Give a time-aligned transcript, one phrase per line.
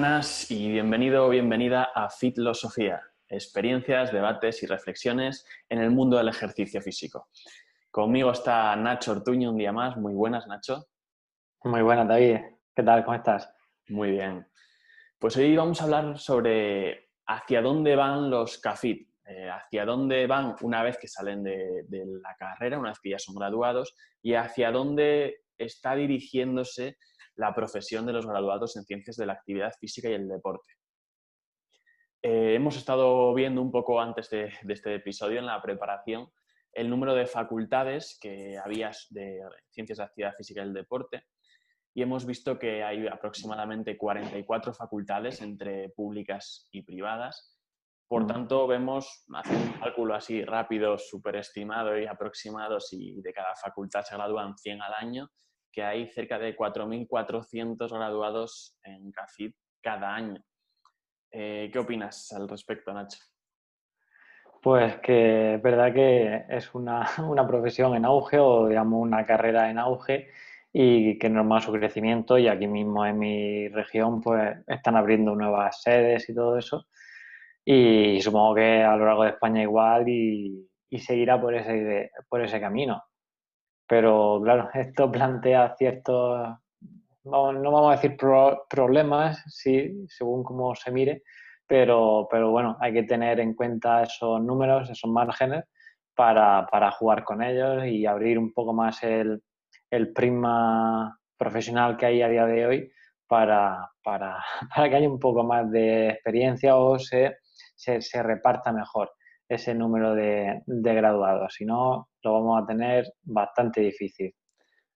[0.00, 6.28] Buenas y bienvenido o bienvenida a Fitlosofía, experiencias, debates y reflexiones en el mundo del
[6.28, 7.28] ejercicio físico.
[7.90, 9.98] Conmigo está Nacho Ortuño un día más.
[9.98, 10.86] Muy buenas, Nacho.
[11.64, 12.38] Muy buenas, David.
[12.74, 13.04] ¿Qué tal?
[13.04, 13.52] ¿Cómo estás?
[13.88, 14.46] Muy bien.
[15.18, 20.56] Pues hoy vamos a hablar sobre hacia dónde van los CAFIT, eh, hacia dónde van
[20.62, 24.32] una vez que salen de, de la carrera, una vez que ya son graduados, y
[24.32, 26.96] hacia dónde está dirigiéndose
[27.40, 30.74] la profesión de los graduados en ciencias de la actividad física y el deporte.
[32.22, 36.30] Eh, hemos estado viendo un poco antes de, este episodio, en la preparación,
[36.72, 39.40] el número de facultades que había de
[39.70, 41.24] ciencias de actividad física y el deporte
[41.94, 47.56] y hemos visto que hay aproximadamente 44 facultades entre públicas y privadas.
[48.06, 54.02] Por tanto, vemos, haciendo un cálculo así rápido, superestimado y aproximado, si de cada facultad
[54.02, 55.30] se gradúan 100 al año,
[55.72, 60.42] que hay cerca de 4.400 graduados en CAFID cada año.
[61.30, 63.18] Eh, ¿Qué opinas al respecto, Nacho?
[64.62, 69.70] Pues que es verdad que es una, una, profesión en auge o digamos una carrera
[69.70, 70.28] en auge
[70.72, 75.82] y que normal su crecimiento y aquí mismo en mi región pues están abriendo nuevas
[75.82, 76.86] sedes y todo eso
[77.64, 82.42] y supongo que a lo largo de España igual y, y seguirá por ese, por
[82.42, 83.02] ese camino.
[83.90, 86.48] Pero claro, esto plantea ciertos,
[87.24, 91.22] no vamos a decir problemas, sí, según cómo se mire,
[91.66, 95.64] pero, pero bueno, hay que tener en cuenta esos números, esos márgenes
[96.14, 99.42] para, para jugar con ellos y abrir un poco más el,
[99.90, 102.92] el prisma profesional que hay a día de hoy
[103.26, 104.38] para, para,
[104.74, 107.38] para que haya un poco más de experiencia o se,
[107.74, 109.10] se, se reparta mejor
[109.48, 111.54] ese número de, de graduados.
[111.54, 114.34] Si no, lo vamos a tener bastante difícil.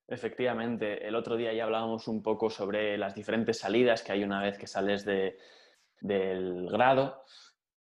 [0.07, 4.43] Efectivamente, el otro día ya hablábamos un poco sobre las diferentes salidas que hay una
[4.43, 5.39] vez que sales de,
[6.01, 7.23] del grado,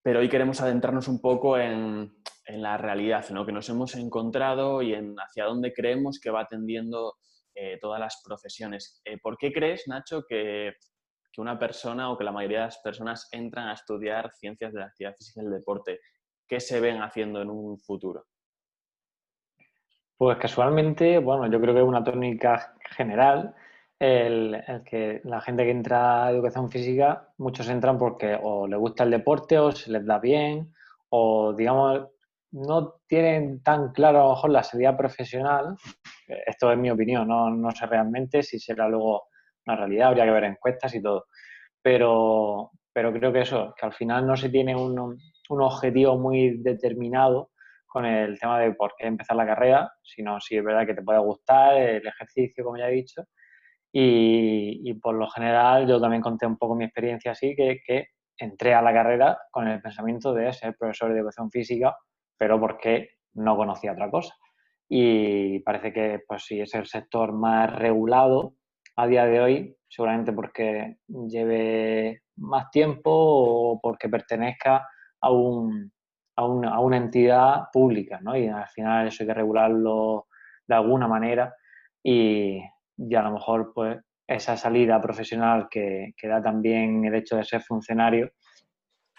[0.03, 2.12] pero hoy queremos adentrarnos un poco en,
[2.47, 3.44] en la realidad ¿no?
[3.44, 7.14] que nos hemos encontrado y en hacia dónde creemos que va atendiendo
[7.54, 9.00] eh, todas las profesiones.
[9.04, 10.74] Eh, ¿Por qué crees, Nacho, que,
[11.32, 14.80] que, una persona o que la mayoría de las personas entran a estudiar ciencias de
[14.80, 16.00] la actividad física y el deporte?
[16.47, 18.26] ¿Qué se ven haciendo en un futuro?
[20.17, 23.55] Pues casualmente, bueno, yo creo que es una tónica general
[24.03, 29.05] el, que la gente que entra a educación física, muchos entran porque o les gusta
[29.05, 30.72] el deporte o se les da bien
[31.11, 32.09] o, digamos,
[32.51, 35.77] no tienen tan claro a lo mejor la salida profesional.
[36.27, 39.28] Esto es mi opinión, no, no sé realmente si será luego
[39.67, 41.27] una realidad, habría que ver encuestas y todo.
[41.81, 46.59] Pero, pero creo que eso, que al final no se tiene un, un objetivo muy
[46.59, 47.52] determinado
[47.92, 51.03] con el tema de por qué empezar la carrera, sino si es verdad que te
[51.03, 53.22] puede gustar el ejercicio, como ya he dicho.
[53.92, 58.06] Y, y por lo general yo también conté un poco mi experiencia así, que, que,
[58.38, 61.94] entré a la carrera con el pensamiento de ser profesor de educación física,
[62.38, 64.34] pero porque no conocía otra cosa.
[64.88, 68.54] Y parece que pues sí es el sector más regulado
[68.97, 74.88] a día de hoy, seguramente porque lleve más tiempo o porque pertenezca
[75.20, 75.92] a un,
[76.37, 78.37] a una, a una entidad pública, ¿no?
[78.37, 80.26] Y al final eso hay que regularlo
[80.66, 81.54] de alguna manera
[82.03, 82.62] y,
[82.97, 87.44] y a lo mejor pues esa salida profesional que, que, da también el hecho de
[87.44, 88.31] ser funcionario,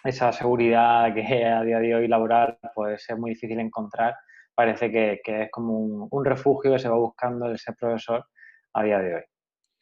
[0.03, 4.15] esa seguridad que a día de hoy laboral pues es muy difícil encontrar,
[4.55, 8.25] parece que, que es como un, un, refugio que se va buscando el ser profesor
[8.73, 9.23] a día de hoy.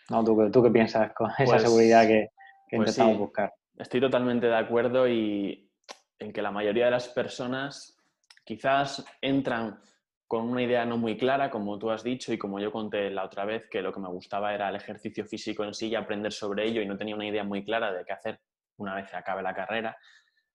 [0.09, 0.23] ¿No?
[0.23, 2.29] ¿Tú, ¿Tú, qué piensas con esa pues, seguridad que,
[2.67, 3.53] que pues intentamos sí, buscar?
[3.77, 5.70] Estoy totalmente de acuerdo y
[6.21, 7.97] en que la mayoría de las personas
[8.43, 9.79] quizás entran
[10.27, 13.25] con una idea no muy clara, como tú has dicho y como yo conté la
[13.25, 16.31] otra vez, que lo que me gustaba era el ejercicio físico en sí y aprender
[16.31, 18.39] sobre ello y no tenía una idea muy clara de qué hacer
[18.77, 19.97] una vez acabe la carrera.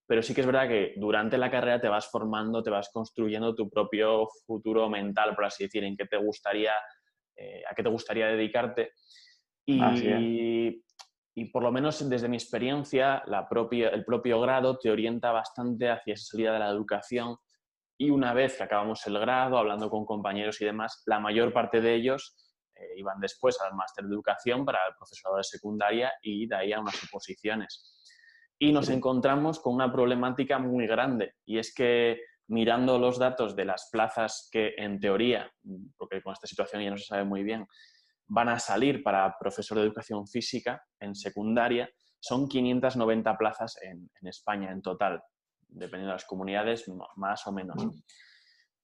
[0.07, 3.55] Pero sí que es verdad que durante la carrera te vas formando, te vas construyendo
[3.55, 6.73] tu propio futuro mental, por así decir, en qué te gustaría,
[7.35, 8.93] eh, a qué te gustaría dedicarte.
[9.67, 10.83] Y,
[11.39, 15.91] y por lo menos desde mi experiencia, la propia, el propio grado te orienta bastante
[15.91, 17.37] hacia esa salida de la educación
[17.99, 21.83] y una vez que acabamos el grado, hablando con compañeros y demás, la mayor parte
[21.83, 22.35] de ellos
[22.75, 26.73] eh, iban después al máster de educación para el profesorado de secundaria y de ahí
[26.73, 27.85] a unas oposiciones.
[28.59, 32.19] Y nos encontramos con una problemática muy grande y es que
[32.49, 35.53] mirando los datos de las plazas que en teoría,
[35.99, 37.67] porque con esta situación ya no se sabe muy bien,
[38.29, 41.89] van a salir para profesor de educación física en secundaria,
[42.19, 45.23] son 590 plazas en, en España en total,
[45.69, 46.85] dependiendo de las comunidades,
[47.17, 47.77] más o menos.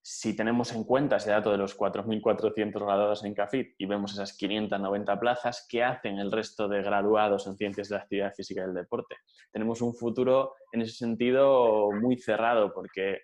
[0.04, 4.36] si tenemos en cuenta ese dato de los 4.400 graduados en CAFID y vemos esas
[4.36, 8.64] 590 plazas, ¿qué hacen el resto de graduados en ciencias de la actividad física y
[8.66, 9.16] del deporte?
[9.52, 13.20] Tenemos un futuro en ese sentido muy cerrado porque,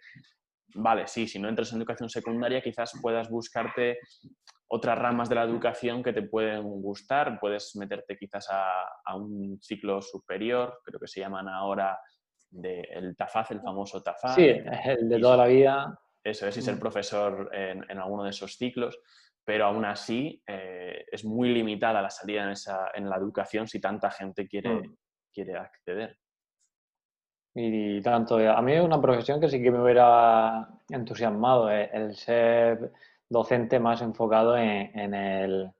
[0.74, 3.98] vale, sí, si no entras en educación secundaria quizás puedas buscarte
[4.68, 10.02] otras ramas de la educación que te pueden gustar, puedes meterte quizás a, un ciclo
[10.02, 11.98] superior, creo que se llaman ahora
[12.50, 14.34] de el TAFAZ, el famoso TAFAZ.
[14.34, 18.56] Sí, el de toda la vida eso es, y ser profesor en, alguno de esos
[18.56, 19.00] ciclos,
[19.44, 23.80] pero aún así eh, es muy limitada la salida en, esa, en la educación si
[23.80, 24.96] tanta gente quiere, mm.
[25.32, 26.18] quiere acceder.
[27.54, 32.14] Y tanto, a mí es una profesión que sí que me hubiera entusiasmado, eh, el
[32.14, 32.92] ser
[33.28, 35.70] docente más enfocado en, el,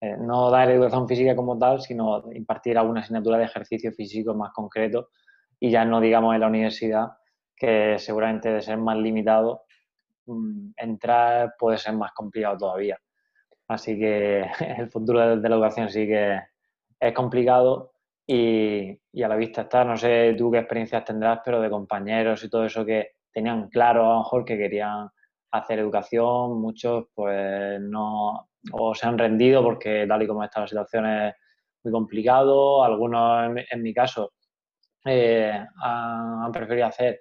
[0.00, 4.52] eh, no dar educación física como tal, sino impartir alguna asignatura de ejercicio físico más
[4.52, 5.10] concreto
[5.60, 7.08] y ya no digamos en la universidad,
[7.56, 9.64] que seguramente de ser más limitado
[10.28, 12.98] Mm, entrar puede ser más complicado todavía.
[13.68, 14.42] Así que
[14.78, 16.40] el futuro de, la educación sí que
[17.00, 17.92] es complicado
[18.26, 18.90] y,
[19.22, 22.64] a la vista está, no sé tú qué experiencias tendrás, pero de compañeros y todo
[22.66, 25.08] eso que tenían claro a lo mejor que querían
[25.50, 30.68] hacer educación, muchos pues no, o se han rendido porque tal y como está la
[30.68, 31.34] situación es
[31.84, 34.32] muy complicado, algunos en, mi caso
[35.04, 35.52] eh,
[35.82, 37.20] han preferido hacer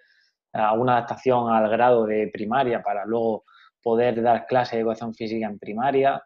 [0.53, 3.43] una adaptación al grado de primaria para luego
[3.81, 6.21] poder dar clase de educación física en primaria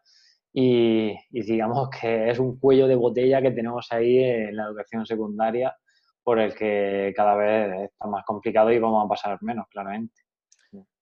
[0.54, 5.76] y, digamos que es un cuello de botella que tenemos ahí en la educación secundaria
[6.24, 10.22] por el que cada vez está más complicado y vamos a pasar menos, claramente.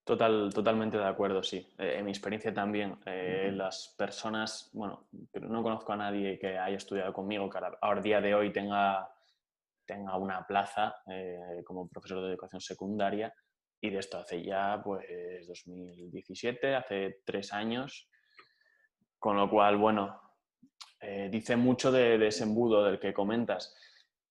[0.10, 1.58] Total, totalmente de acuerdo, sí.
[1.78, 5.08] Eh, en mi experiencia también, eh, las personas, bueno,
[5.40, 9.08] no conozco a nadie que haya estudiado conmigo, que ahora día de hoy tenga
[9.86, 13.32] tenga una plaza eh, como profesor de educación secundaria
[13.80, 18.10] y de esto hace ya pues 2017, hace tres años,
[19.20, 20.20] con lo cual, bueno,
[21.02, 23.76] eh, dice mucho de, ese embudo del que comentas.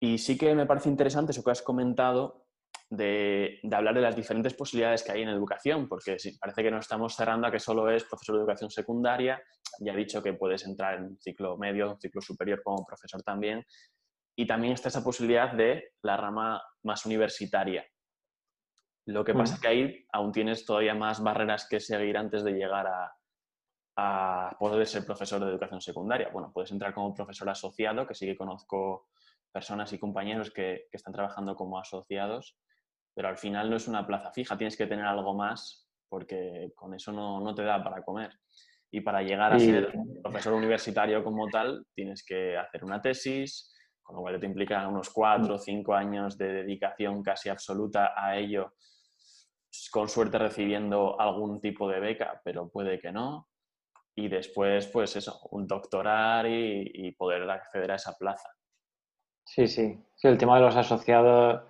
[0.00, 2.47] Y sí que me parece interesante eso que has comentado
[2.90, 6.78] de, hablar de las diferentes posibilidades que hay en educación, porque sí, parece que no
[6.78, 9.42] estamos cerrando a que solo es profesor de educación secundaria,
[9.80, 13.22] ya he dicho que puedes entrar en un ciclo medio, un ciclo superior como profesor
[13.22, 13.64] también,
[14.36, 17.84] y también está esa posibilidad de la rama más universitaria.
[19.08, 22.52] Lo que pasa es que ahí aún tienes todavía más barreras que seguir antes de
[22.52, 26.28] llegar a, poder ser profesor de educación secundaria.
[26.32, 29.08] Bueno, puedes entrar como profesor asociado, que sí que conozco
[29.50, 32.56] personas y compañeros que, están trabajando como asociados,
[33.18, 36.94] pero al final no es una plaza fija, tienes que tener algo más porque con
[36.94, 38.30] eso no, te da para comer.
[38.92, 39.92] Y para llegar a ser
[40.22, 43.74] profesor universitario como tal, tienes que hacer una tesis,
[44.04, 48.38] con lo cual te implica unos cuatro o cinco años de dedicación casi absoluta a
[48.38, 48.74] ello,
[49.90, 53.48] con suerte recibiendo algún tipo de beca, pero puede que no.
[54.14, 58.48] Y después, pues eso, un doctorar y, poder acceder a esa plaza.
[59.44, 59.98] Sí, sí.
[60.14, 61.64] sí el tema de los asociados,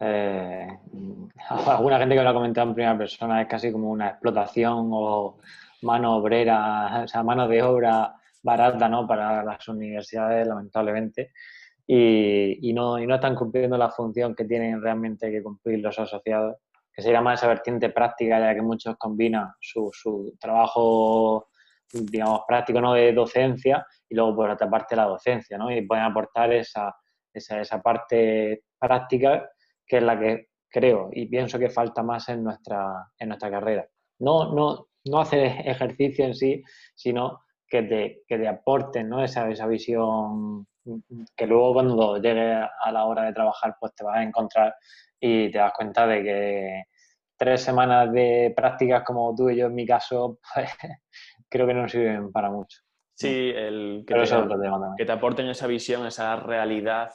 [0.00, 0.68] eh,
[1.66, 5.38] alguna gente que lo ha comentado en primera persona, es casi como una explotación o
[5.82, 9.06] mano obrera, o sea, mano de obra barata, ¿no?
[9.06, 11.32] Para las universidades, lamentablemente
[11.90, 16.56] y, no, y no están cumpliendo la función que tienen realmente que cumplir los asociados,
[16.92, 21.48] que sería más esa vertiente práctica, ya que muchos combinan su, su trabajo,
[21.90, 22.92] digamos, práctico ¿no?
[22.92, 25.70] de docencia y luego por otra parte la docencia, ¿no?
[25.70, 26.94] Y pueden aportar esa,
[27.32, 29.48] esa, esa parte práctica
[29.88, 33.88] que es la que creo y pienso que falta más en nuestra, en nuestra carrera.
[34.20, 36.62] No, no, no hacer ejercicio en sí,
[36.94, 39.22] sino que te, que te aporten ¿no?
[39.22, 40.66] esa, esa visión
[41.36, 44.74] que luego cuando llegue a la hora de trabajar, pues te vas a encontrar
[45.20, 46.82] y te das cuenta de que
[47.36, 50.70] tres semanas de prácticas como tú y yo en mi caso, pues
[51.48, 52.78] creo que no sirven para mucho.
[53.14, 54.30] Sí, el que, te,
[54.96, 57.10] que te aporten esa visión, esa realidad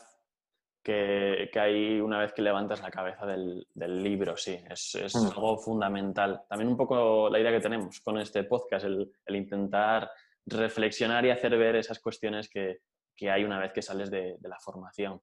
[0.84, 3.66] que, hay una vez que levantas la cabeza del,
[4.04, 5.28] libro, sí, es, es mm.
[5.28, 6.42] algo fundamental.
[6.48, 10.12] También un poco la idea que tenemos con este podcast, el, el intentar
[10.46, 12.82] reflexionar y hacer ver esas cuestiones que,
[13.16, 15.22] que hay una vez que sales de, la formación.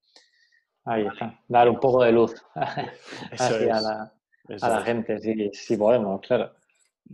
[0.85, 4.11] Ahí está, dar un poco de luz a
[4.69, 5.19] la, gente,
[5.53, 6.55] si, podemos, claro.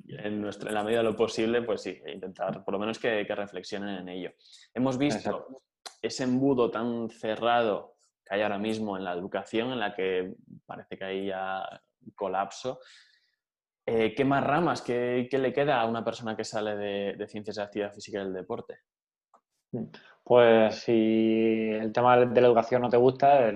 [0.09, 3.25] En, nuestra, en, la medida de lo posible, pues sí, intentar por lo menos que,
[3.25, 4.33] reflexionen en ello.
[4.73, 5.49] Hemos visto
[6.00, 7.96] ese embudo tan cerrado
[8.26, 10.35] que hay ahora mismo en la educación, en la que
[10.66, 11.64] parece que hay ya
[12.14, 12.80] colapso.
[13.87, 14.83] Eh, ¿Qué más ramas?
[14.83, 18.35] ¿Qué, le queda a una persona que sale de, ciencias de actividad física y del
[18.35, 18.80] deporte?
[20.25, 23.52] Pues si el tema de la educación no te gusta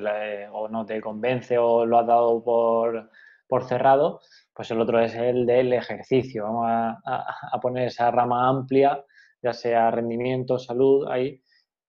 [0.53, 3.11] o no te convence o lo has dado por,
[3.49, 4.21] por cerrado,
[4.55, 6.45] pues el otro es el del ejercicio.
[6.45, 9.05] Vamos a, poner esa rama amplia,
[9.43, 11.43] ya sea rendimiento, salud, ahí,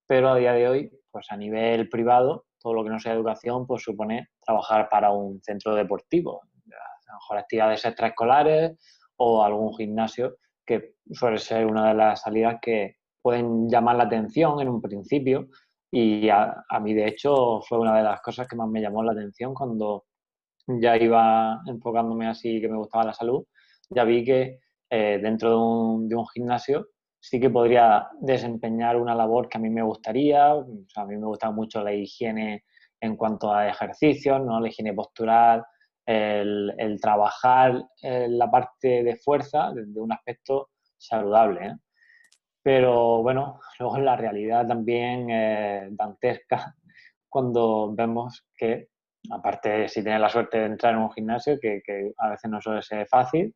[0.07, 3.65] pero a día de hoy, pues a nivel privado, todo lo que no sea educación,
[3.65, 8.77] pues supone trabajar para un centro deportivo, a lo mejor actividades extraescolares
[9.17, 14.61] o algún gimnasio, que suele ser una de las salidas que pueden llamar la atención
[14.61, 15.47] en un principio.
[15.91, 19.11] Y a, mí, de hecho, fue una de las cosas que más me llamó la
[19.11, 20.05] atención cuando
[20.67, 23.43] ya iba enfocándome así que me gustaba la salud,
[23.89, 26.87] ya vi que eh, dentro de un, gimnasio
[27.21, 30.51] sí que podría desempeñar una labor que a mí me gustaría.
[30.51, 32.65] a mí me gusta mucho la higiene
[32.99, 34.59] en cuanto a ejercicios, ¿no?
[34.59, 35.63] la higiene postural,
[36.05, 41.67] el, el trabajar en la parte de fuerza desde un aspecto saludable.
[41.67, 41.75] ¿eh?
[42.63, 46.75] Pero bueno, luego la realidad también es dantesca
[47.29, 48.89] cuando vemos que
[49.29, 51.81] aparte si tienes la suerte de entrar en un gimnasio, que,
[52.17, 53.55] a veces no suele ser fácil,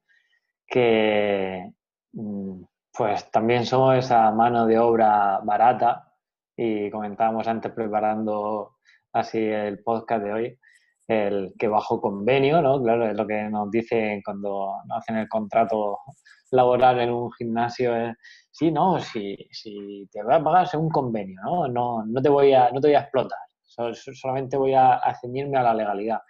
[0.67, 1.72] que
[2.13, 2.63] mm,
[2.98, 6.14] pues también somos esa mano de obra barata
[6.56, 8.78] y comentábamos antes preparando
[9.14, 10.60] así el podcast de hoy,
[11.08, 12.82] el que bajo convenio, ¿no?
[12.82, 16.00] Claro, es lo que nos dicen cuando hacen el contrato
[16.52, 18.16] laboral en un gimnasio, es,
[18.52, 21.68] sí, no, si, si te voy a pagar un convenio, ¿no?
[21.68, 23.40] No, no, te voy a, no te voy a explotar
[24.14, 26.22] solamente voy a, ceñirme a la legalidad.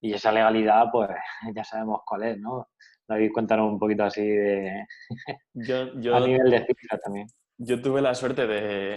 [0.00, 1.10] Y esa legalidad, pues
[1.54, 2.68] ya sabemos cuál es, ¿no?
[3.10, 4.86] David, cuéntanos un poquito así de...
[5.52, 5.80] Yo,
[6.14, 7.26] a nivel de cifra también.
[7.58, 8.94] Yo tuve la suerte de,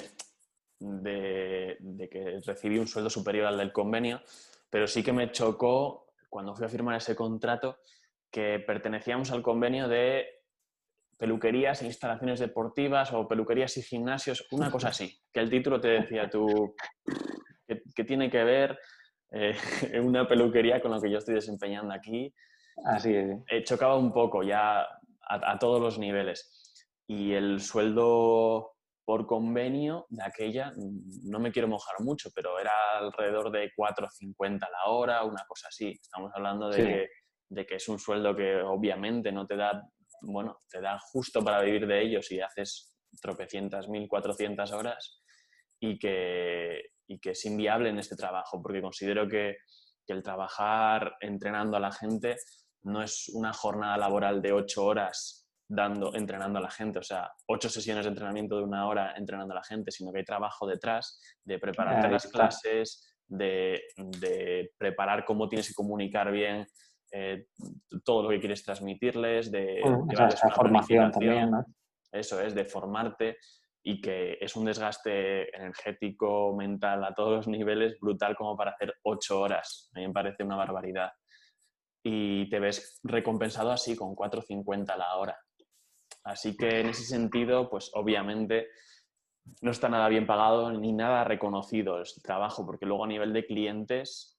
[0.80, 4.22] de, que recibí un sueldo superior al del convenio,
[4.70, 7.80] pero sí que me chocó cuando fui a firmar ese contrato
[8.30, 10.28] que pertenecíamos al convenio de
[11.18, 15.88] peluquerías e instalaciones deportivas o peluquerías y gimnasios, una cosa así, que el título te
[15.88, 16.76] decía tú,
[17.96, 18.78] ¿Qué, tiene que ver
[19.32, 19.56] eh,
[20.04, 22.32] una peluquería con lo que yo estoy desempeñando aquí?
[22.86, 23.40] Así es.
[23.50, 24.88] Eh, chocaba un poco ya
[25.22, 26.50] a, todos los niveles.
[27.08, 28.74] Y el sueldo
[29.06, 30.72] por convenio de aquella,
[31.24, 36.00] no me quiero mojar mucho, pero era alrededor de 4,50 la hora, una cosa así.
[36.02, 37.10] Estamos hablando de, que,
[37.50, 39.84] de que es un sueldo que obviamente no te da,
[40.22, 45.22] bueno, te da justo para vivir de ello si haces tropecientas mil, cuatrocientas horas
[45.80, 49.58] y que, y que es inviable en este trabajo, porque considero que,
[50.06, 52.36] el trabajar entrenando a la gente
[52.84, 57.32] no es una jornada laboral de ocho horas dando, entrenando a la gente, o sea,
[57.48, 60.68] ocho sesiones de entrenamiento de una hora entrenando a la gente, sino que hay trabajo
[60.68, 63.82] detrás de prepararte las clases, de,
[64.78, 66.68] preparar cómo tienes que comunicar bien
[67.12, 67.46] eh,
[68.04, 69.82] todo lo que quieres transmitirles, de,
[70.54, 71.52] formación también,
[72.12, 73.38] Eso es, de formarte
[73.86, 78.94] y que es un desgaste energético, mental, a todos los niveles, brutal como para hacer
[79.04, 79.92] ocho horas.
[79.94, 81.12] A mí me parece una barbaridad.
[82.04, 85.40] Y te ves recompensado así, con 4.50 la hora.
[86.26, 88.68] Así que en ese sentido, pues obviamente
[89.62, 93.46] no está nada bien pagado ni nada reconocido el trabajo, porque luego a nivel de
[93.46, 94.38] clientes,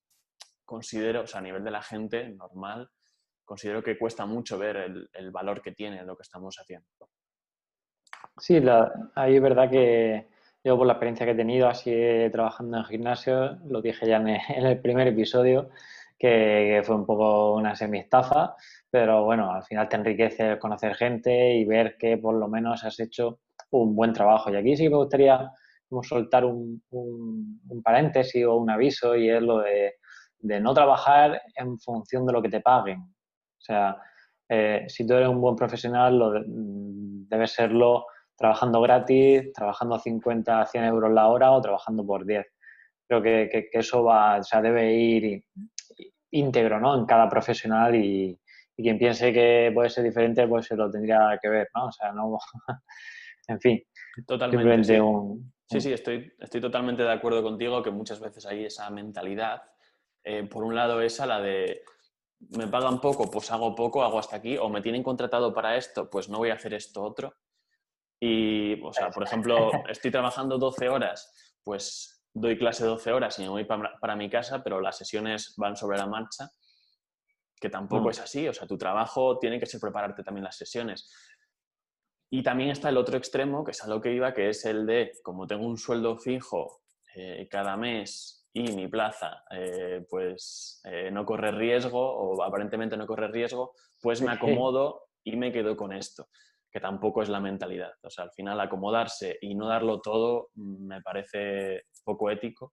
[0.64, 2.90] considero, o sea, a nivel de la gente normal,
[3.44, 6.86] considero que cuesta mucho ver el, el valor que tiene lo que estamos haciendo.
[8.38, 8.60] Sí,
[9.14, 10.28] ahí es verdad que
[10.64, 11.92] yo por la experiencia que he tenido así
[12.32, 14.28] trabajando en gimnasio, lo dije ya en
[14.66, 15.68] el, primer episodio,
[16.24, 18.54] que, fue un poco una semi-estafa,
[18.90, 22.98] pero bueno, al final te enriquece conocer gente y ver que por lo menos has
[22.98, 23.40] hecho
[23.70, 24.50] un buen trabajo.
[24.50, 25.50] Y aquí sí me gustaría
[26.02, 26.82] soltar un,
[27.84, 29.96] paréntesis o un aviso y es lo de,
[30.40, 33.00] no trabajar en función de lo que te paguen.
[33.00, 33.98] O sea,
[34.48, 40.84] eh, si tú eres un buen profesional, lo debe serlo trabajando gratis, trabajando 50, 100
[40.84, 42.46] euros la hora o trabajando por 10.
[43.08, 45.44] Creo que, eso va, o sea, debe ir
[46.34, 46.96] íntegro ¿no?
[46.96, 48.38] en cada profesional y,
[48.76, 51.86] quien piense que puede ser diferente, pues se lo tendría que ver, ¿no?
[51.86, 52.38] O sea, no...
[53.46, 53.80] en fin.
[54.26, 55.00] Totalmente.
[55.70, 55.80] Sí.
[55.80, 59.62] sí, estoy, estoy totalmente de acuerdo contigo que muchas veces hay esa mentalidad.
[60.24, 61.82] Eh, por un lado, esa, la de
[62.50, 66.10] me pagan poco, pues hago poco, hago hasta aquí, o me tienen contratado para esto,
[66.10, 67.34] pues no voy a hacer esto otro.
[68.20, 73.42] Y, o sea, por ejemplo, estoy trabajando 12 horas, pues doy clase 12 horas y
[73.42, 76.50] me voy para, mi casa, pero las sesiones van sobre la marcha,
[77.60, 78.10] que tampoco mm.
[78.10, 78.48] es así.
[78.48, 81.08] O sea, tu trabajo tiene que ser prepararte también las sesiones.
[82.30, 84.84] Y también está el otro extremo, que es a lo que iba, que es el
[84.84, 86.82] de, como tengo un sueldo fijo
[87.14, 93.06] eh, cada mes y mi plaza, eh, pues eh, no corre riesgo o aparentemente no
[93.06, 96.28] corre riesgo, pues me acomodo y me quedo con esto
[96.74, 97.92] que tampoco es la mentalidad.
[98.02, 102.72] O sea, al final acomodarse y no darlo todo mm, me parece poco ético,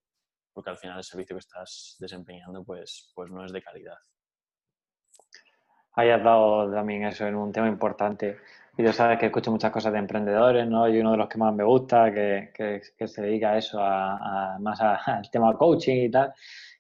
[0.51, 3.97] porque al final el servicio que estás desempeñando pues, pues no es de calidad.
[5.93, 8.39] hayas dado también eso en un tema importante.
[8.75, 10.89] Y tú sabes que escucho muchas cosas de emprendedores, ¿no?
[10.89, 14.57] Y uno de los que más me gusta, que, que, se dedica a eso, a,
[14.59, 16.33] más al tema coaching y tal,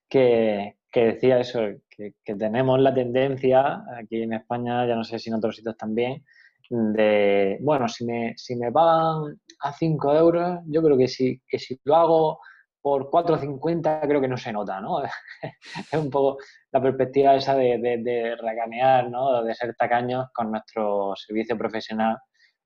[0.09, 5.29] que, que decía eso, que, tenemos la tendencia, aquí en España, ya no sé si
[5.29, 6.25] en otros sitios también,
[6.71, 11.59] de, bueno, si me, si me pagan a 5 euros, yo creo que si, que
[11.59, 12.39] si lo hago
[12.81, 15.03] por 4,50 creo que no se nota, ¿no?
[15.43, 16.37] es un poco
[16.71, 19.43] la perspectiva esa de, de, de reganear, ¿no?
[19.43, 22.17] De ser tacaños con nuestro servicio profesional.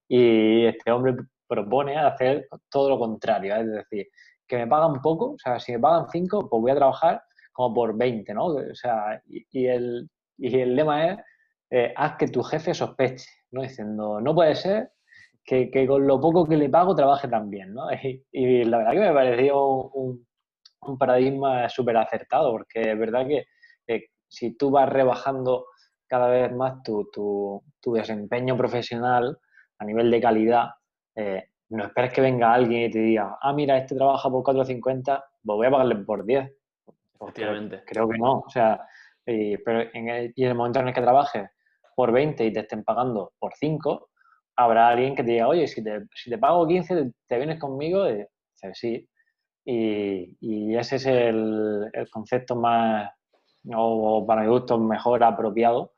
[0.07, 1.15] Y este hombre
[1.47, 4.07] propone hacer todo lo contrario, es decir,
[4.47, 7.73] que me pagan poco, o sea, si me pagan 5, pues voy a trabajar como
[7.73, 8.45] por 20, ¿no?
[8.45, 10.07] O sea, y, el,
[10.37, 11.17] y el lema es,
[11.69, 13.61] eh, haz que tu jefe sospeche, ¿no?
[13.61, 14.91] Diciendo, no puede ser
[15.43, 17.87] que, con lo poco que le pago trabaje tan bien, ¿no?
[18.31, 20.25] Y, la verdad que me pareció un,
[20.81, 23.45] un paradigma súper acertado, porque es verdad que
[24.27, 25.67] si tú vas rebajando
[26.07, 29.37] cada vez más tu, tu, tu desempeño profesional
[29.79, 30.69] a nivel de calidad,
[31.15, 35.03] eh, no esperes que venga alguien y te diga, ah, mira, este trabaja por 4.50,
[35.03, 36.51] pues voy a pagarle por 10.
[37.21, 37.83] Efectivamente.
[37.85, 38.39] Creo que no.
[38.39, 38.81] O sea,
[39.25, 41.49] y, pero en el, y en el momento en el que trabajes
[41.95, 44.09] por 20 y te estén pagando por 5,
[44.57, 48.07] habrá alguien que te diga, oye, si te, si te pago 15, ¿te vienes conmigo?
[48.09, 49.09] Y dices, sí.
[49.65, 53.09] Y, y, ese es el, el, concepto más,
[53.75, 55.93] o para mi gusto, mejor apropiado.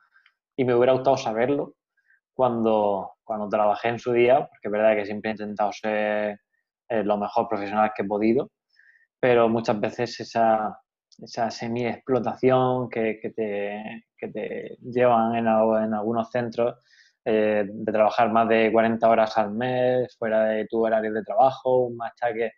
[0.56, 1.76] Y me hubiera gustado saberlo
[2.34, 6.40] cuando, cuando trabajé en su día, porque es verdad que siempre he intentado ser
[6.90, 8.52] eh, lo mejor profesional que he podido,
[9.20, 10.80] pero muchas veces esa,
[11.22, 16.76] esa semi-explotación que, que, te, que, te, llevan en, en algunos centros
[17.26, 21.88] eh, de trabajar más de 40 horas al mes fuera de tu horario de trabajo,
[21.88, 22.54] un machaque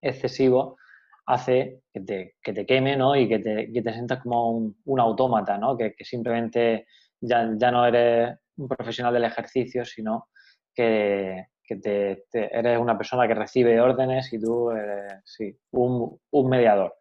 [0.00, 0.78] excesivo,
[1.26, 3.14] hace que te, que te queme ¿no?
[3.14, 5.76] y que te, que te sientas como un, un autómata, ¿no?
[5.76, 6.86] que, que simplemente
[7.20, 10.28] ya, ya, no eres un profesional del ejercicio, sino
[10.74, 16.48] que, que te, eres una persona que recibe órdenes y tú eres sí, un, un
[16.48, 16.94] mediador.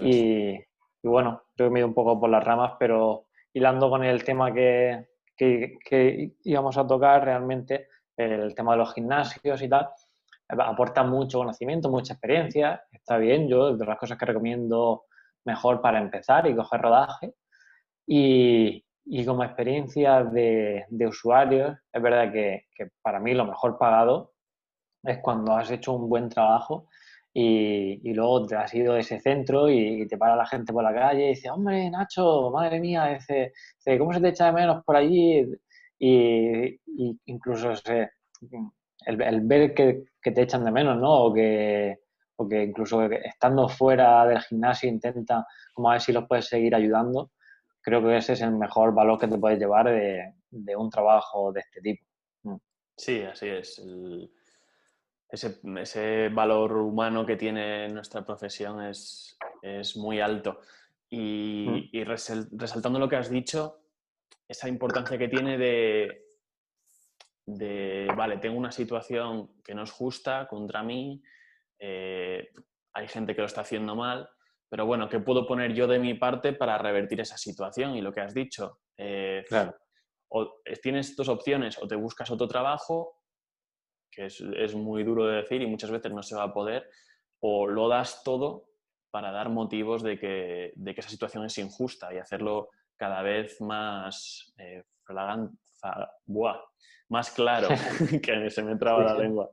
[0.00, 0.58] Y,
[1.02, 5.08] bueno, creo he ido un poco por las ramas, pero hilando con el tema que,
[5.36, 9.88] que, íbamos a tocar realmente, el tema de los gimnasios y tal,
[10.48, 15.04] aporta mucho conocimiento, mucha experiencia, está bien, yo de las cosas que recomiendo
[15.44, 17.34] mejor para empezar y coger rodaje.
[18.06, 23.78] Y, y como experiencia de, de, usuarios, es verdad que, que, para mí lo mejor
[23.78, 24.32] pagado
[25.02, 26.88] es cuando has hecho un buen trabajo
[27.38, 30.94] y, luego te has ido de ese centro y, te para la gente por la
[30.94, 33.52] calle y dice, hombre, Nacho, madre mía, dice,
[33.98, 35.44] ¿cómo se te echa de menos por allí?
[35.98, 36.80] Y,
[37.26, 37.72] incluso
[39.04, 41.24] el, ver que, te echan de menos, ¿no?
[41.24, 41.98] O que,
[42.36, 46.74] o que incluso estando fuera del gimnasio intenta como a ver si los puedes seguir
[46.74, 47.32] ayudando.
[47.82, 51.60] Creo que ese es el mejor valor que te puedes llevar de, un trabajo de
[51.60, 52.02] este tipo.
[52.44, 52.56] Mm.
[52.96, 53.78] Sí, así es.
[55.28, 60.60] Ese, ese, valor humano que tiene nuestra profesión es, es muy alto.
[61.08, 61.88] Y, mm.
[61.92, 63.80] y resaltando lo que has dicho,
[64.48, 66.26] esa importancia que tiene de,
[67.46, 71.22] de, vale, tengo una situación que no es justa contra mí,
[71.78, 72.50] eh,
[72.92, 74.28] hay gente que lo está haciendo mal,
[74.68, 77.94] pero bueno, ¿qué puedo poner yo de mi parte para revertir esa situación?
[77.94, 79.76] Y lo que has dicho, eh, claro.
[80.28, 83.15] o tienes dos opciones, o te buscas otro trabajo
[84.16, 86.88] que es, es, muy duro de decir y muchas veces no se va a poder,
[87.40, 88.70] o lo das todo
[89.10, 93.60] para dar motivos de que, de que esa situación es injusta y hacerlo cada vez
[93.60, 94.84] más eh,
[96.24, 96.58] buah,
[97.08, 97.68] más claro,
[98.22, 99.50] que se me traba la lengua,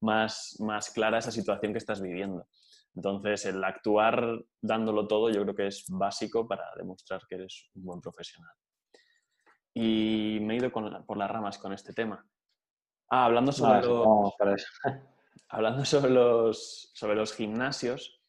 [0.00, 2.46] más, más clara esa situación que estás viviendo.
[2.94, 7.84] Entonces, el actuar dándolo todo yo creo que es básico para demostrar que eres un
[7.84, 8.52] buen profesional.
[9.74, 12.26] Y me he ido con, por las ramas con este tema.
[13.08, 14.34] Ah, hablando sobre, los,
[15.48, 18.20] hablando sobre los, sobre los gimnasios,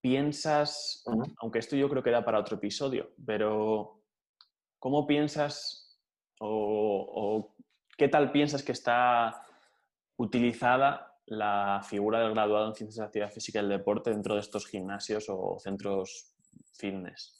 [0.00, 1.04] piensas,
[1.40, 4.02] aunque esto yo creo que da para otro episodio, pero
[4.78, 5.98] ¿cómo piensas
[6.40, 7.56] o, o
[7.96, 9.44] qué tal piensas que está
[10.16, 14.34] utilizada la figura del graduado en Ciencias de la Actividad Física y el Deporte dentro
[14.34, 16.34] de estos gimnasios o centros
[16.74, 17.37] fitness?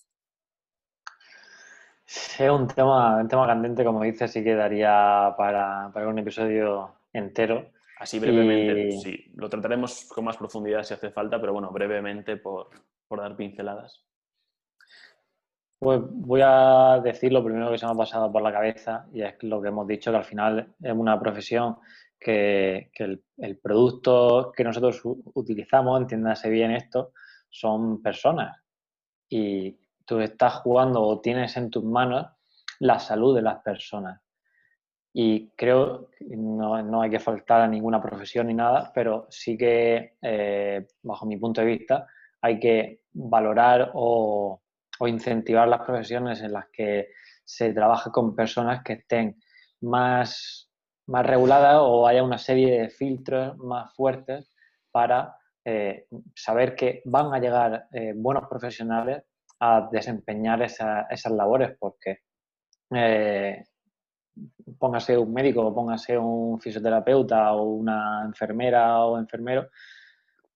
[2.09, 7.01] Es un tema, un tema candente, como dices, sí que daría para, para un episodio
[7.12, 7.73] entero.
[7.99, 8.92] Así brevemente, y...
[8.92, 9.33] sí.
[9.35, 12.71] Lo trataremos con más profundidad si hace falta, pero bueno, brevemente por,
[13.07, 14.07] por dar pinceladas.
[15.79, 19.21] Pues voy a decir lo primero que se me ha pasado por la cabeza y
[19.21, 21.77] es lo que hemos dicho, que al final es una profesión
[22.18, 25.03] que, que el, el, producto que nosotros
[25.35, 27.12] utilizamos, entiéndase bien esto,
[27.51, 28.57] son personas.
[29.29, 32.27] Y tú estás jugando o tienes en tus manos
[32.81, 34.21] la salud de las personas.
[35.12, 40.16] Y creo no, no hay que faltar a ninguna profesión ni nada, pero sí que,
[40.23, 42.07] eh, bajo mi punto de vista,
[42.40, 44.62] hay que valorar o,
[44.99, 47.09] o incentivar las profesiones en las que
[47.44, 49.38] se trabaja con personas que estén
[49.83, 50.71] más,
[51.07, 54.51] más reguladas o haya una serie de filtros más fuertes
[54.90, 59.25] para eh, saber que van a llegar eh, buenos profesionales
[59.61, 62.18] a desempeñar esas labores, porque
[62.94, 63.64] eh,
[64.79, 69.68] póngase un médico, póngase un fisioterapeuta o una enfermera o enfermero,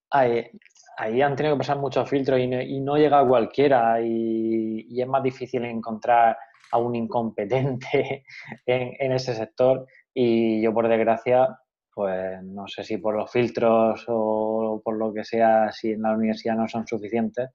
[0.09, 5.65] ahí, han tenido que pasar muchos filtros y no, llega cualquiera y, es más difícil
[5.65, 6.37] encontrar
[6.71, 8.23] a un incompetente
[8.65, 9.85] en, ese sector.
[10.13, 11.57] Y yo por desgracia
[11.95, 16.13] pues no sé si por los filtros o por lo que sea, si en la
[16.13, 17.49] universidad no son suficientes,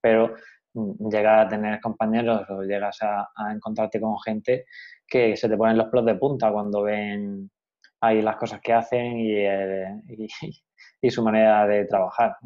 [0.00, 0.34] pero
[0.74, 4.66] llegas a tener compañeros o llegas a, encontrarte con gente
[5.06, 7.50] que se te ponen los pelos de punta cuando ven
[8.00, 10.28] ahí las cosas que hacen y, eh,
[11.00, 12.36] y, su manera de trabajar.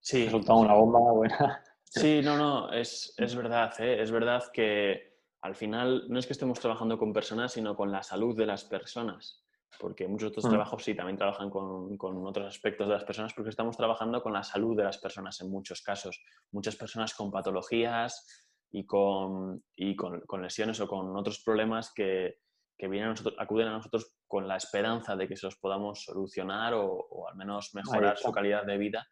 [0.00, 0.24] Sí.
[0.24, 1.64] Resulta una bomba buena.
[1.84, 4.00] Sí, no, no, es, es verdad, ¿eh?
[4.00, 8.02] es verdad que al final no es que estemos trabajando con personas, sino con la
[8.02, 9.45] salud de las personas
[9.78, 10.48] porque muchos otros mm.
[10.48, 14.32] trabajos sí también trabajan con, con, otros aspectos de las personas, porque estamos trabajando con
[14.32, 16.22] la salud de las personas en muchos casos.
[16.52, 18.26] Muchas personas con patologías
[18.70, 22.38] y con, y con, con lesiones o con otros problemas que,
[22.76, 26.02] que vienen a nosotros, acuden a nosotros con la esperanza de que se los podamos
[26.04, 29.06] solucionar o, o al menos mejorar su calidad de vida.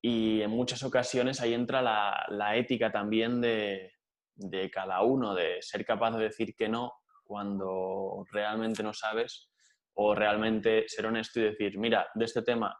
[0.00, 3.92] Y en muchas ocasiones ahí entra la, la ética también de,
[4.34, 9.51] de cada uno, de ser capaz de decir que no cuando realmente no sabes
[9.94, 12.76] o realmente ser honesto y decir, mira, de este tema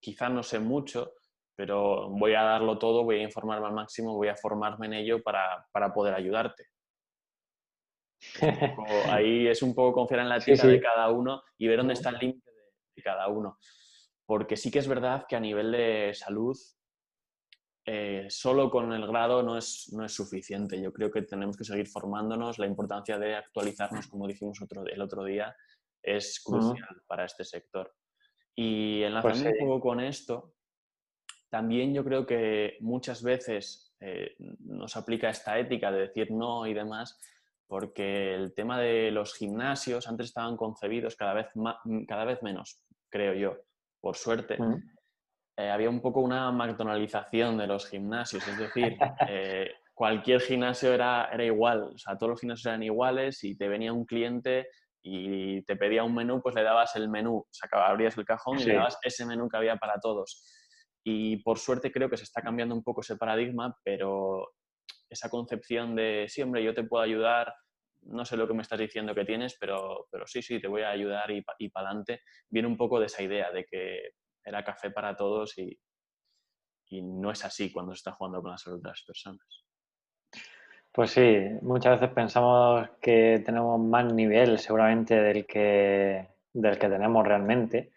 [0.00, 1.14] quizá no sé mucho,
[1.56, 5.22] pero voy a darlo todo, voy a informarme al máximo, voy a formarme en ello
[5.22, 6.68] para, poder ayudarte.
[9.10, 12.10] ahí es un poco confiar en la ética de cada uno y ver dónde está
[12.10, 13.58] el límite de, cada uno.
[14.26, 16.56] Porque sí que es verdad que a nivel de salud,
[17.84, 20.80] eh, solo con el grado no es, no es suficiente.
[20.80, 25.00] Yo creo que tenemos que seguir formándonos, la importancia de actualizarnos, como dijimos otro, el
[25.00, 25.54] otro día,
[26.06, 27.92] es crucial para este sector.
[28.54, 30.54] Y enlazando pues un poco con esto,
[31.50, 36.72] también yo creo que muchas veces eh, nos aplica esta ética de decir no y
[36.72, 37.18] demás,
[37.66, 41.48] porque el tema de los gimnasios antes estaban concebidos cada vez,
[42.06, 43.56] cada vez menos, creo yo,
[44.00, 44.56] por suerte.
[45.58, 48.96] Eh, había un poco una McDonaldización de los gimnasios, es decir,
[49.28, 53.66] eh, cualquier gimnasio era, era igual, o sea, todos los gimnasios eran iguales y te
[53.66, 54.68] venía un cliente
[55.02, 58.64] y te pedía un menú, pues le dabas el menú, sacaba, abrías el cajón y
[58.64, 60.42] le dabas ese menú que había para todos.
[61.04, 64.48] Y por suerte creo que se está cambiando un poco ese paradigma, pero
[65.08, 67.54] esa concepción de, sí, hombre, yo te puedo ayudar,
[68.02, 70.82] no sé lo que me estás diciendo que tienes, pero, pero sí, sí, te voy
[70.82, 74.10] a ayudar y, y para adelante, viene un poco de esa idea de que
[74.44, 75.78] era café para todos y,
[76.88, 79.65] y no es así cuando se está jugando con la salud de las personas.
[80.96, 81.20] Pues sí,
[81.60, 87.92] muchas veces pensamos que tenemos más nivel seguramente del que, del que tenemos realmente.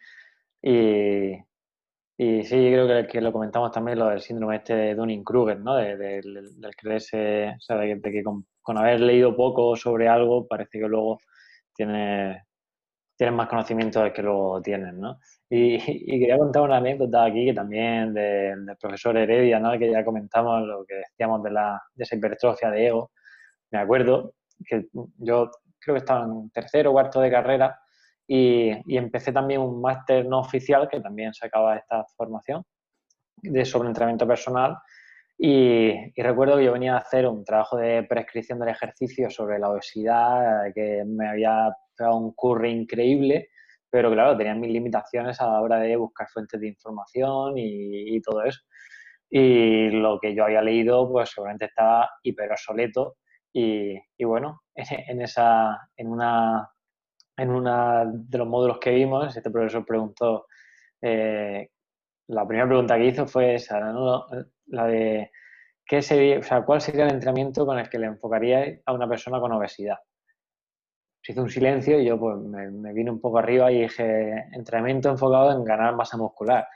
[0.62, 1.32] Y,
[2.18, 5.76] sí, creo que, lo comentamos también lo del síndrome este de Dunning-Kruger, ¿no?
[5.76, 8.46] De, del creerse, o sea, de, que con,
[8.78, 11.20] haber leído poco sobre algo parece que luego
[11.74, 12.44] tiene,
[13.20, 15.20] tienes más conocimiento del que luego tienen, ¿no?
[15.50, 15.78] Y,
[16.08, 19.78] quería contar una anécdota aquí que también del profesor Heredia, ¿no?
[19.78, 23.12] que ya comentamos lo que decíamos de, la, de esa hipertrofia de ego.
[23.72, 27.78] Me acuerdo que yo creo que estaba en tercero o cuarto de carrera
[28.26, 32.64] y, y empecé también un máster no oficial que también sacaba esta formación
[33.42, 34.78] de sobre entrenamiento personal
[35.40, 39.70] y, recuerdo que yo venía a hacer un trabajo de prescripción del ejercicio sobre la
[39.70, 43.50] obesidad que me había pegado un curry increíble
[43.90, 48.44] pero claro, tenían mis limitaciones a la hora de buscar fuentes de información y, todo
[48.44, 48.60] eso.
[49.30, 53.18] Y lo que yo había leído, pues seguramente estaba hiper obsoleto
[53.54, 56.70] y, y bueno, en, esa, en una,
[57.38, 60.46] en una de los módulos que vimos, este profesor preguntó,
[61.02, 61.70] eh,
[62.30, 63.80] la primera pregunta que hizo fue esa,
[64.68, 65.32] la de
[65.86, 69.08] ¿qué sería, o sea, cuál sería el entrenamiento con el que le enfocaría a una
[69.08, 69.98] persona con obesidad
[71.22, 75.10] se hizo un silencio y yo pues me, vine un poco arriba y dije, entrenamiento
[75.10, 76.68] enfocado en ganar masa muscular.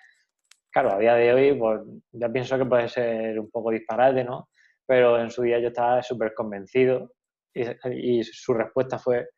[0.70, 4.50] Claro, a día de hoy pues ya pienso que puede ser un poco disparate, ¿no?
[4.86, 7.14] Pero en su día yo estaba súper convencido
[7.54, 9.30] y, su respuesta fue,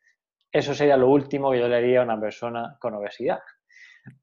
[0.52, 3.40] eso sería lo último que yo le haría a una persona con obesidad.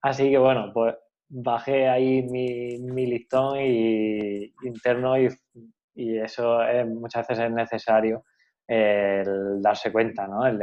[0.01, 0.97] Así que bueno, pues
[1.33, 5.29] bajé ahí mi, mi listón y, interno y,
[5.95, 8.25] y eso muchas veces es necesario
[8.69, 10.47] el darse cuenta, ¿no?
[10.47, 10.59] El,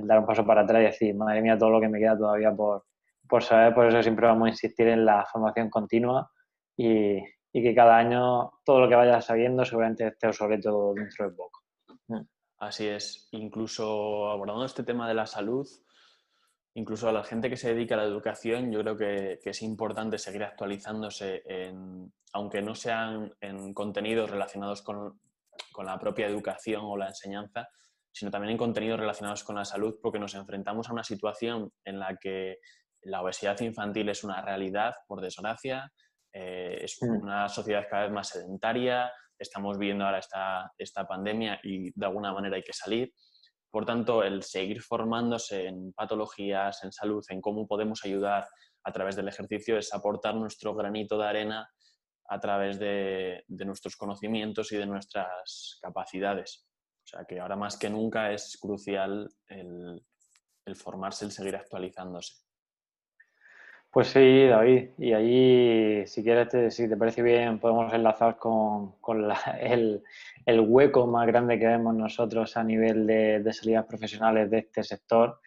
[0.00, 2.52] dar un paso para atrás y decir, madre mía, todo lo que me queda todavía
[2.52, 2.84] por,
[3.28, 6.30] por saber, por eso siempre vamos a insistir en la formación continua
[6.76, 7.18] y,
[7.52, 11.60] y que cada año todo lo que vayas sabiendo seguramente esté obsoleto dentro de poco.
[12.58, 13.28] Así es.
[13.32, 15.66] Incluso abordando este tema de la salud,
[16.78, 20.16] incluso a la gente que se dedica a la educación, yo creo que, es importante
[20.16, 25.20] seguir actualizándose, en, aunque no sean en contenidos relacionados con,
[25.72, 27.68] con, la propia educación o la enseñanza,
[28.12, 31.98] sino también en contenidos relacionados con la salud, porque nos enfrentamos a una situación en
[31.98, 32.58] la que
[33.02, 35.92] la obesidad infantil es una realidad, por desgracia,
[36.32, 37.22] eh, es mm.
[37.22, 42.32] una sociedad cada vez más sedentaria, estamos viendo ahora esta, esta pandemia y de alguna
[42.32, 43.12] manera hay que salir.
[43.70, 48.48] Por tanto, el seguir formándose en patologías, en salud, en cómo podemos ayudar
[48.84, 51.70] a través del ejercicio es aportar nuestro granito de arena
[52.30, 56.66] a través de, nuestros conocimientos y de nuestras capacidades.
[57.04, 62.47] O sea que ahora más que nunca es crucial el formarse, el seguir actualizándose.
[63.90, 64.90] Pues sí, David.
[64.98, 68.94] Y ahí, si quieres, si te parece bien, podemos enlazar con,
[69.60, 70.02] el,
[70.60, 75.40] hueco más grande que vemos nosotros a nivel de, salidas profesionales de este sector,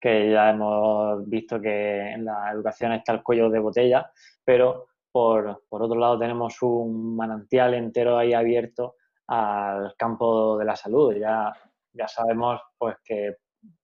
[0.00, 4.12] que ya hemos visto que en la educación está el cuello de botella,
[4.44, 8.94] pero por, otro lado tenemos un manantial entero ahí abierto
[9.26, 11.16] al campo de la salud.
[11.16, 11.52] Ya,
[11.92, 13.38] ya sabemos pues que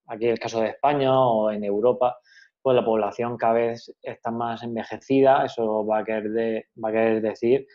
[0.07, 2.19] aquí el caso de España o en Europa
[2.65, 7.21] pues la población cada vez está más envejecida, eso va a querer, va a querer
[7.21, 7.67] decir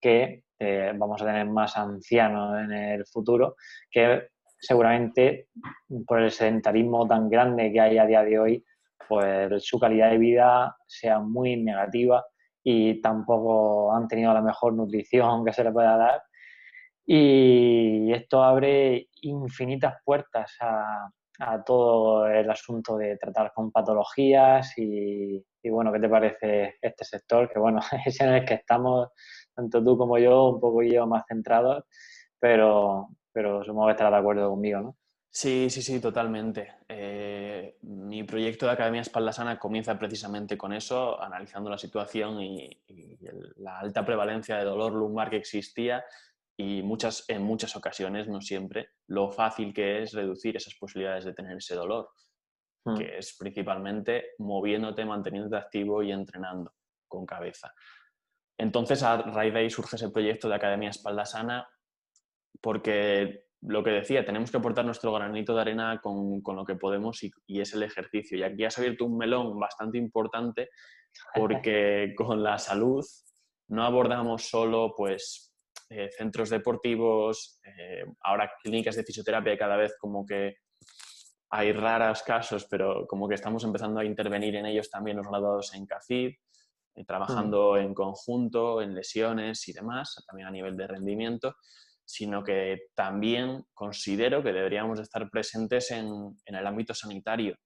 [0.00, 3.56] que eh, vamos a tener más ancianos en el futuro,
[3.90, 5.48] que seguramente
[6.06, 8.64] por el sedentarismo tan grande que hay a día de hoy,
[9.08, 12.24] pues su calidad de vida sea muy negativa
[12.62, 16.22] y tampoco han tenido la mejor nutrición que se le pueda dar.
[17.04, 25.44] Y esto abre infinitas puertas a, a todo el asunto de tratar con patologías y,
[25.64, 27.50] bueno, ¿qué te parece este sector?
[27.50, 29.08] Que bueno, es en el que estamos,
[29.54, 31.84] tanto tú como yo, un poco yo más centrados,
[32.38, 34.96] pero, pero supongo que estarás de acuerdo conmigo, ¿no?
[35.28, 36.76] Sí, sí, sí, totalmente.
[36.88, 42.70] Eh, mi proyecto de Academia Espalda Sana comienza precisamente con eso, analizando la situación y,
[42.86, 43.18] y
[43.56, 46.02] la alta prevalencia de dolor lumbar que existía
[46.56, 51.34] y muchas, en muchas ocasiones, no siempre, lo fácil que es reducir esas posibilidades de
[51.34, 52.10] tener ese dolor,
[52.84, 52.96] hmm.
[52.96, 56.72] que es principalmente moviéndote, manteniéndote activo y entrenando
[57.06, 57.72] con cabeza.
[58.58, 61.68] Entonces, a raíz de ahí surge ese proyecto de Academia Espalda Sana,
[62.60, 66.76] porque lo que decía, tenemos que aportar nuestro granito de arena con, con lo que
[66.76, 68.38] podemos y, y, es el ejercicio.
[68.38, 70.70] Y aquí has abierto un melón bastante importante
[71.34, 73.04] porque con la salud
[73.68, 75.55] no abordamos solo pues
[75.88, 80.56] eh, centros deportivos, eh, ahora clínicas de fisioterapia cada vez como que
[81.50, 85.74] hay raros casos, pero como que estamos empezando a intervenir en ellos también los graduados
[85.74, 86.32] en CACID,
[86.94, 87.78] eh, trabajando mm.
[87.78, 91.54] en conjunto, en lesiones y demás, también a nivel de rendimiento,
[92.04, 96.08] sino que también considero que deberíamos estar presentes en,
[96.44, 97.56] en el ámbito sanitario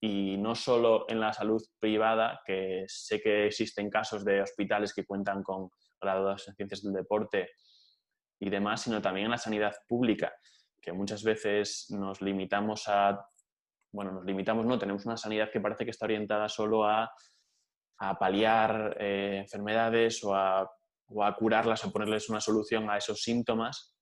[0.00, 5.04] y no solo en la salud privada, que sé que existen casos de hospitales que
[5.04, 5.68] cuentan con
[6.00, 7.50] graduados en ciencias del deporte
[8.40, 10.32] y demás, sino también en la sanidad pública,
[10.80, 13.20] que muchas veces nos limitamos a,
[13.92, 17.12] bueno, nos limitamos, no, tenemos una sanidad que parece que está orientada solo a,
[17.98, 20.66] a paliar eh, enfermedades o a,
[21.08, 23.94] o a curarlas o ponerles una solución a esos síntomas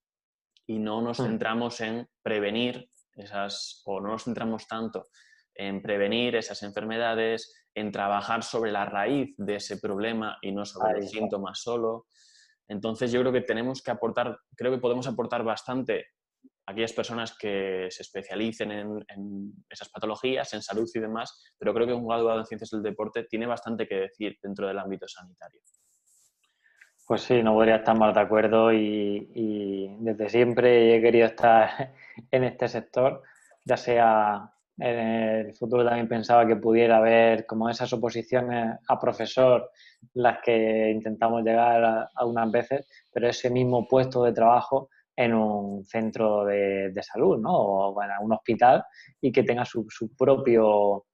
[0.64, 1.24] y no nos mm.
[1.24, 5.08] centramos en prevenir esas, o no nos centramos tanto
[5.58, 11.00] en prevenir esas enfermedades, en trabajar sobre la raíz de ese problema y no sobre
[11.00, 12.06] el síntoma solo.
[12.68, 16.06] Entonces yo creo que tenemos que aportar, creo que podemos aportar bastante
[16.64, 21.88] a aquellas personas que se especialicen en, esas patologías, en salud y demás, pero creo
[21.88, 25.60] que un graduado en ciencias del deporte tiene bastante que decir dentro del ámbito sanitario.
[27.04, 31.94] Pues sí, no podría estar más de acuerdo y, y desde siempre he querido estar
[32.30, 33.22] en este sector,
[33.64, 39.70] ya sea en el futuro también pensaba que pudiera haber como esas oposiciones a profesor,
[40.14, 45.84] las que intentamos llegar a, unas veces, pero ese mismo puesto de trabajo en un
[45.84, 47.52] centro de, salud, ¿no?
[47.52, 48.84] O en un hospital
[49.20, 49.84] y que tenga su,
[50.16, 51.06] propio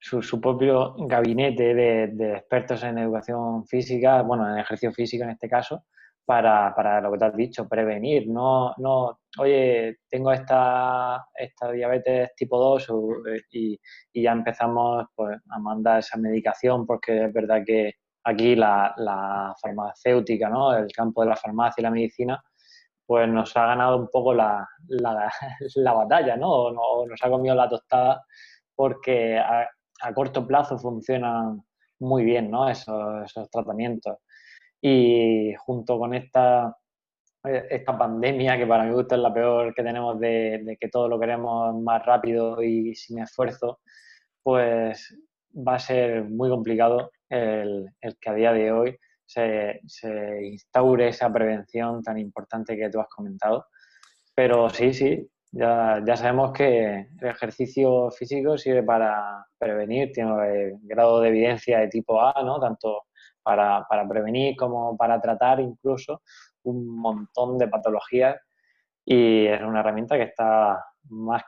[0.00, 5.48] su, propio gabinete de, de, expertos en educación física, bueno, en ejercicio físico en este
[5.48, 5.84] caso,
[6.24, 8.28] para, para, lo que te has dicho, prevenir.
[8.28, 12.88] No, no oye, tengo esta, esta diabetes tipo 2
[13.28, 13.80] eh, y,
[14.12, 19.54] y, ya empezamos pues, a mandar esa medicación porque es verdad que aquí la, la,
[19.60, 20.74] farmacéutica, ¿no?
[20.76, 22.42] el campo de la farmacia y la medicina,
[23.06, 25.30] pues nos ha ganado un poco la, la,
[25.94, 26.50] batalla, ¿no?
[26.50, 28.24] O, nos ha comido la tostada
[28.74, 29.68] porque a,
[30.14, 31.62] corto plazo funcionan
[32.00, 32.68] muy bien, ¿no?
[32.68, 34.16] Esos, esos tratamientos.
[34.82, 36.76] Y junto con esta,
[37.44, 41.18] esta pandemia, que para mí gusto es la peor que tenemos de, que todo lo
[41.18, 43.80] queremos más rápido y sin esfuerzo,
[44.42, 45.16] pues
[45.56, 48.98] va a ser muy complicado el, el que a día de hoy
[49.32, 49.80] se,
[50.42, 53.66] instaure esa prevención tan importante que tú has comentado.
[54.34, 61.20] Pero sí, sí, ya, ya sabemos que el ejercicio físico sirve para prevenir, tiene grado
[61.20, 62.60] de evidencia de tipo A, ¿no?
[62.60, 63.04] Tanto
[63.42, 66.22] para, para prevenir como para tratar incluso
[66.64, 68.36] un montón de patologías
[69.04, 71.42] y es una herramienta que está más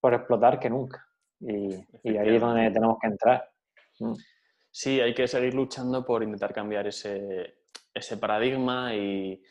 [0.00, 1.04] por explotar que nunca.
[1.40, 3.50] Y, y ahí es donde tenemos que entrar.
[3.98, 4.14] Mm.
[4.70, 7.60] Sí, hay que seguir luchando por intentar cambiar ese,
[7.94, 9.42] ese paradigma y,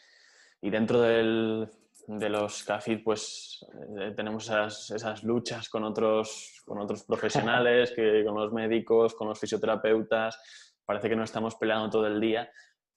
[0.61, 1.67] y dentro del,
[2.07, 3.65] de los CAFID pues
[3.99, 9.27] eh, tenemos esas, esas, luchas con otros, con otros profesionales, que, con los médicos, con
[9.27, 10.39] los fisioterapeutas.
[10.85, 12.49] Parece que no estamos peleando todo el día,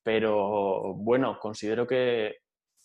[0.02, 2.36] pero bueno, considero que,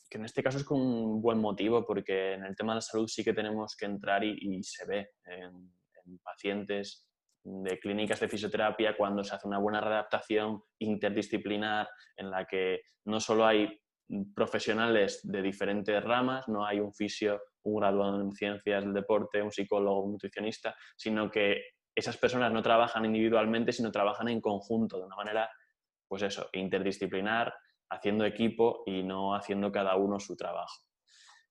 [0.10, 2.82] que en este caso es con un buen motivo porque en el tema de la
[2.82, 5.72] salud sí que tenemos que entrar y, y se ve en,
[6.06, 7.08] en pacientes
[7.44, 13.20] de clínicas de fisioterapia cuando se hace una buena readaptación interdisciplinar en la que no
[13.20, 13.80] solo hay
[14.36, 19.52] profesionales de diferentes ramas, no hay un fisio, un graduado en ciencias del deporte, un
[19.52, 21.64] psicólogo, un nutricionista, sino que
[21.96, 25.50] esas personas no trabajan individualmente, sino trabajan en conjunto, de una manera,
[26.08, 27.54] pues eso, interdisciplinar,
[27.90, 30.82] haciendo equipo y no haciendo cada uno su trabajo.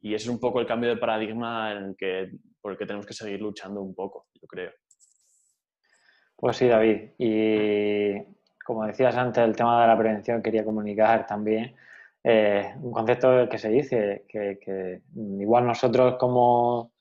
[0.00, 2.86] Y ese es un poco el cambio de paradigma en el que, por el que
[2.86, 4.72] tenemos que seguir luchando un poco, yo creo.
[6.36, 7.10] Pues sí, David.
[7.18, 8.14] Y
[8.64, 11.76] como decías antes, el tema de la prevención quería comunicar también
[12.24, 16.92] eh, un concepto que se dice, que, igual nosotros como,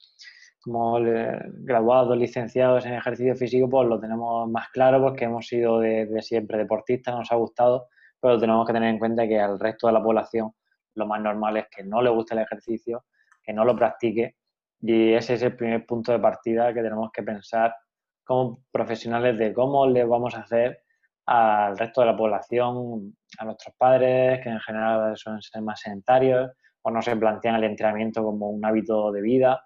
[0.63, 6.21] como graduados, licenciados en ejercicio físico, pues lo tenemos más claro porque hemos sido de,
[6.21, 7.87] siempre deportistas, nos ha gustado,
[8.19, 10.51] pero tenemos que tener en cuenta que al resto de la población
[10.95, 13.05] lo más normal es que no le guste el ejercicio,
[13.43, 14.35] que no lo practique
[14.81, 17.75] y ese es el primer punto de partida que tenemos que pensar
[18.23, 20.81] como profesionales de cómo le vamos a hacer
[21.27, 26.89] al resto de la población, a nuestros padres, que en general ser más sedentarios o
[26.89, 29.63] no se plantean el entrenamiento como un hábito de vida.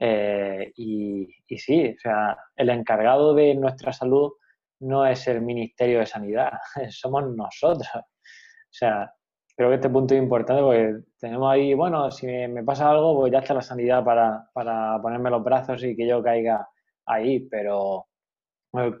[0.00, 4.32] Eh, y, sí, o sea, el encargado de nuestra salud
[4.80, 6.52] no es el Ministerio de Sanidad,
[6.90, 7.88] somos nosotros.
[7.94, 9.12] O sea,
[9.56, 13.32] creo que este punto es importante porque tenemos ahí, bueno, si me pasa algo, pues
[13.32, 16.66] ya está la sanidad para, para ponerme los brazos y que yo caiga
[17.06, 18.06] ahí, pero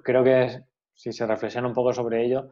[0.02, 2.50] creo que si se reflexiona un poco sobre ello,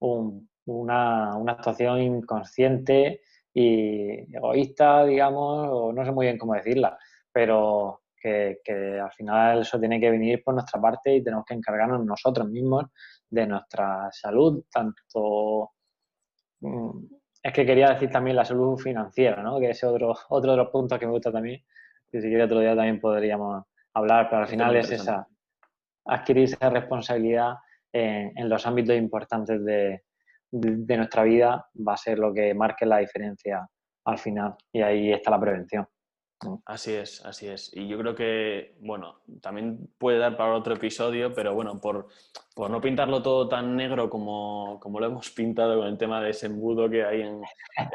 [0.00, 3.20] una, actuación inconsciente
[3.52, 6.98] y egoísta, digamos, o no sé muy bien cómo decirla,
[7.34, 8.60] pero que,
[9.02, 12.86] al final eso tiene que venir por nuestra parte y tenemos que encargarnos nosotros mismos
[13.28, 15.72] de nuestra salud, tanto...
[16.60, 17.04] Mm,
[17.42, 19.58] es que quería decir también la salud financiera, ¿no?
[19.60, 21.62] que es otro, otro de los puntos que me gusta también,
[22.10, 25.26] que si quiere otro día también podríamos hablar, pero al final es esa,
[26.06, 27.56] adquirir esa responsabilidad
[27.92, 30.02] en, los ámbitos importantes de,
[30.52, 33.68] nuestra vida va a ser lo que marque la diferencia
[34.04, 35.86] al final y ahí está la prevención.
[36.66, 37.70] Así es, así es.
[37.74, 42.08] Y yo creo que, bueno, también puede dar para otro episodio, pero bueno, por,
[42.56, 46.88] no pintarlo todo tan negro como, lo hemos pintado con el tema de ese embudo
[46.88, 47.40] que hay en,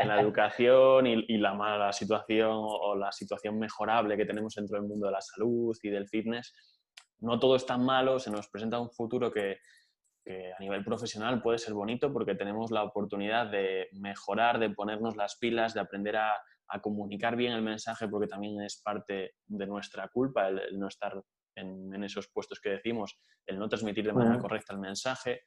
[0.06, 4.88] la educación y, y, la mala situación o la situación mejorable que tenemos dentro del
[4.88, 6.54] mundo de la salud y del fitness,
[7.22, 9.58] no todo es tan malo, se nos presenta un futuro que,
[10.30, 15.36] a nivel profesional puede ser bonito porque tenemos la oportunidad de mejorar, de ponernos las
[15.38, 16.34] pilas, de aprender a,
[16.82, 21.20] comunicar bien el mensaje porque también es parte de nuestra culpa el, no estar
[21.56, 25.42] en, esos puestos que decimos, el no transmitir de manera correcta el mensaje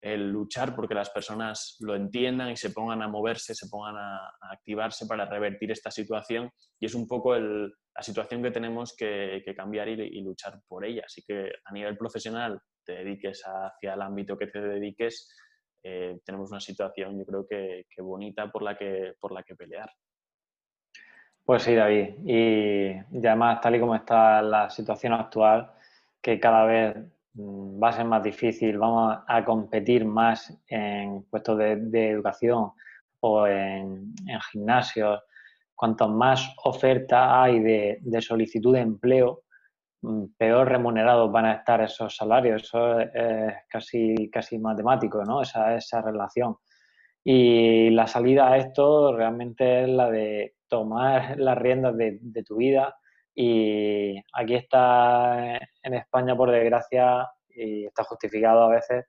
[0.00, 4.30] el luchar porque las personas lo entiendan y se pongan a moverse, se pongan a,
[4.52, 6.50] activarse para revertir esta situación.
[6.80, 11.02] Y es un poco la situación que tenemos que, cambiar y, luchar por ella.
[11.04, 15.34] Así que a nivel profesional, te dediques hacia el ámbito que te dediques,
[15.82, 19.90] eh, tenemos una situación yo creo que, bonita por la que, por la que pelear.
[21.48, 22.10] Pues sí, David.
[22.26, 22.92] Y,
[23.26, 25.72] además, tal y como está la situación actual,
[26.20, 26.94] que cada vez
[27.38, 32.72] Mm, va a ser más difícil, vamos a competir más en puestos de, educación
[33.20, 34.14] o en,
[34.50, 35.20] gimnasios.
[35.74, 39.44] Cuanto más oferta hay de, solicitud de empleo,
[40.02, 42.64] mm, peor remunerados van a estar esos salarios.
[42.64, 45.42] Eso es casi, casi matemático, ¿no?
[45.42, 46.56] Esa, esa relación.
[47.24, 52.96] Y la salida a esto realmente es la de tomar las riendas de, tu vida.
[53.34, 59.06] Y aquí está en España, por desgracia, y está justificado a veces,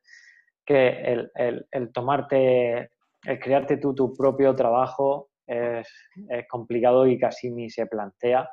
[0.66, 2.92] que el, tomarte,
[3.26, 5.88] el crearte tú tu propio trabajo es,
[6.30, 8.50] es, complicado y casi ni se plantea.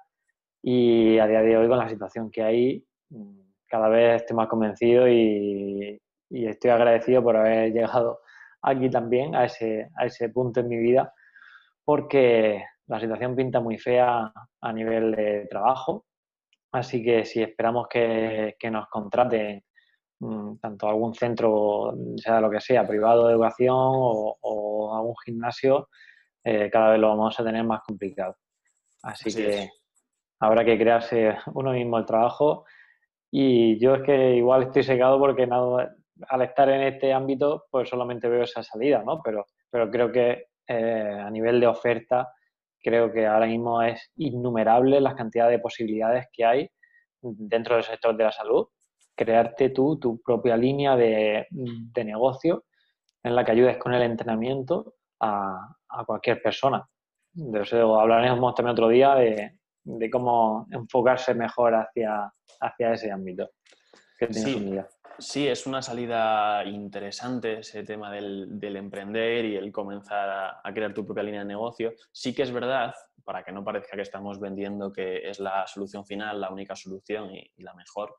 [0.62, 2.86] Y a día de hoy, con la situación que hay,
[3.68, 6.00] cada vez estoy más convencido y,
[6.30, 8.20] y estoy agradecido por haber llegado
[8.62, 11.12] aquí también, a ese, a ese punto en mi vida,
[11.84, 16.06] porque la situación pinta muy fea a nivel de trabajo.
[16.72, 19.62] Así que si esperamos que, que nos contraten
[20.20, 25.88] mm, tanto algún centro, sea lo que sea, privado de educación o, algún gimnasio,
[26.44, 28.36] eh, cada vez lo vamos a tener más complicado.
[29.02, 29.68] Así, que
[30.40, 32.64] habrá que crearse uno mismo el trabajo.
[33.30, 35.94] Y yo es que igual estoy secado porque nada,
[36.28, 39.20] al estar en este ámbito, pues solamente veo esa salida, ¿no?
[39.22, 42.32] Pero, pero creo que eh, a nivel de oferta,
[42.86, 46.70] creo que ahora mismo es innumerable las cantidades de posibilidades que hay
[47.20, 48.68] dentro del sector de la salud.
[49.16, 51.48] Crearte tú tu propia línea de,
[51.96, 52.64] negocio
[53.24, 55.74] en la que ayudes con el entrenamiento a,
[56.06, 56.86] cualquier persona.
[57.32, 59.58] De eso hablaremos también otro día de,
[60.08, 62.30] cómo enfocarse mejor hacia,
[62.60, 63.50] hacia ese ámbito
[64.16, 64.88] que vida.
[65.18, 71.04] Sí, es una salida interesante ese tema del, emprender y el comenzar a, crear tu
[71.04, 71.94] propia línea de negocio.
[72.12, 72.94] Sí que es verdad,
[73.24, 77.34] para que no parezca que estamos vendiendo que es la solución final, la única solución
[77.34, 78.16] y, la mejor,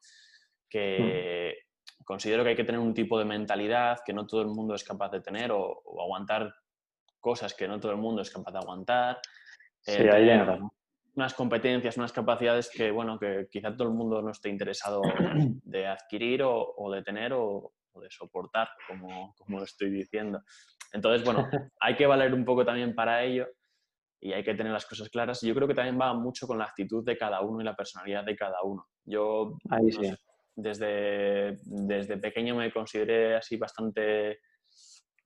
[0.68, 1.56] que
[2.00, 2.04] mm.
[2.04, 4.84] considero que hay que tener un tipo de mentalidad que no todo el mundo es
[4.84, 6.54] capaz de tener o, aguantar
[7.20, 9.20] cosas que no todo el mundo es capaz de aguantar.
[9.82, 10.60] Sí, ahí entra,
[11.18, 15.01] unas competencias, unas capacidades que, bueno, que quizá todo el mundo no esté interesado
[15.63, 20.43] de adquirir o, de tener o, de soportar, como, como estoy diciendo.
[20.93, 21.49] Entonces, bueno,
[21.82, 23.47] hay que valer un poco también para ello
[24.22, 25.41] y hay que tener las cosas claras.
[25.41, 28.24] Yo creo que también va mucho con la actitud de cada uno y la personalidad
[28.24, 28.88] de cada uno.
[29.03, 29.57] Yo
[30.55, 34.39] desde, desde pequeño me consideré así bastante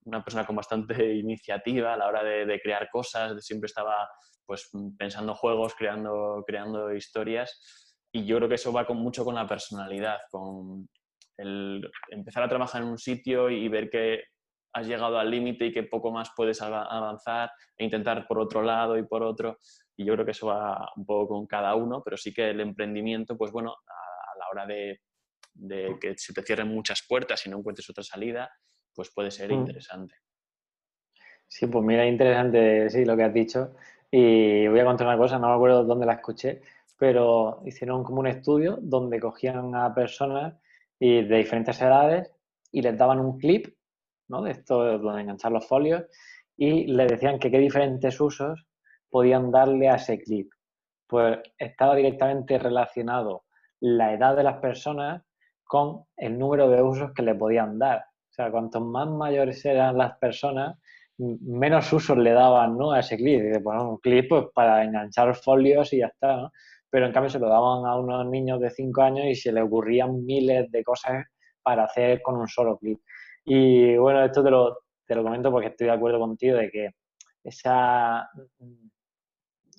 [0.06, 4.08] una persona con bastante iniciativa a la hora de, de crear cosas, siempre estaba
[4.52, 7.95] pues pensando juegos, creando, creando historias.
[8.12, 10.89] Y yo creo que eso va con, mucho con la personalidad, con
[11.38, 14.26] el empezar a trabajar en un sitio y ver que
[14.74, 18.97] has llegado al límite y que poco más puedes avanzar e intentar por otro lado
[18.97, 19.58] y por otro.
[19.95, 22.60] Y yo creo que eso va un poco con cada uno, pero sí que el
[22.60, 24.99] emprendimiento, pues bueno, a, la hora de,
[26.02, 28.52] que se te cierren muchas puertas y no encuentres otra salida,
[28.93, 29.54] pues puede ser mm.
[29.54, 30.16] interesante.
[31.47, 33.76] Sí, pues mira, interesante, sí, lo que has dicho.
[34.12, 36.62] Y voy a contar una cosa, no me acuerdo dónde la escuché,
[36.99, 40.53] pero hicieron como un estudio donde cogían a personas
[40.99, 42.32] y de diferentes edades
[42.72, 43.74] y les daban un clip,
[44.28, 44.41] ¿no?
[44.43, 46.03] De esto donde enganchar los folios
[46.57, 48.68] y les decían que qué diferentes usos
[49.09, 50.51] podían darle a ese clip.
[51.07, 53.45] Pues estaba directamente relacionado
[53.80, 55.24] la edad de las personas
[55.64, 58.05] con el número de usos que le podían dar.
[58.30, 60.78] O sea, cuanto más mayores eran las personas,
[61.22, 62.92] menos usos le daban ¿no?
[62.92, 63.42] a ese clip.
[63.42, 66.52] de poner un clip pues, para enganchar folios y ya está, ¿no?
[66.90, 69.62] Pero en cambio se lo daban a unos niños de 5 años y se le
[69.62, 71.26] ocurrían miles de cosas
[71.62, 73.00] para hacer con un solo clip.
[73.46, 76.90] Y bueno, esto te lo, te lo comento porque estoy de acuerdo contigo de que
[77.44, 78.30] esa,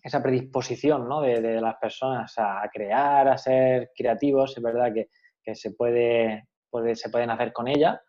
[0.02, 1.20] esa predisposición ¿no?
[1.20, 5.08] de, de, las personas a crear, a ser creativos, es verdad que,
[5.42, 8.00] que se, puede, puede, se pueden hacer con ella,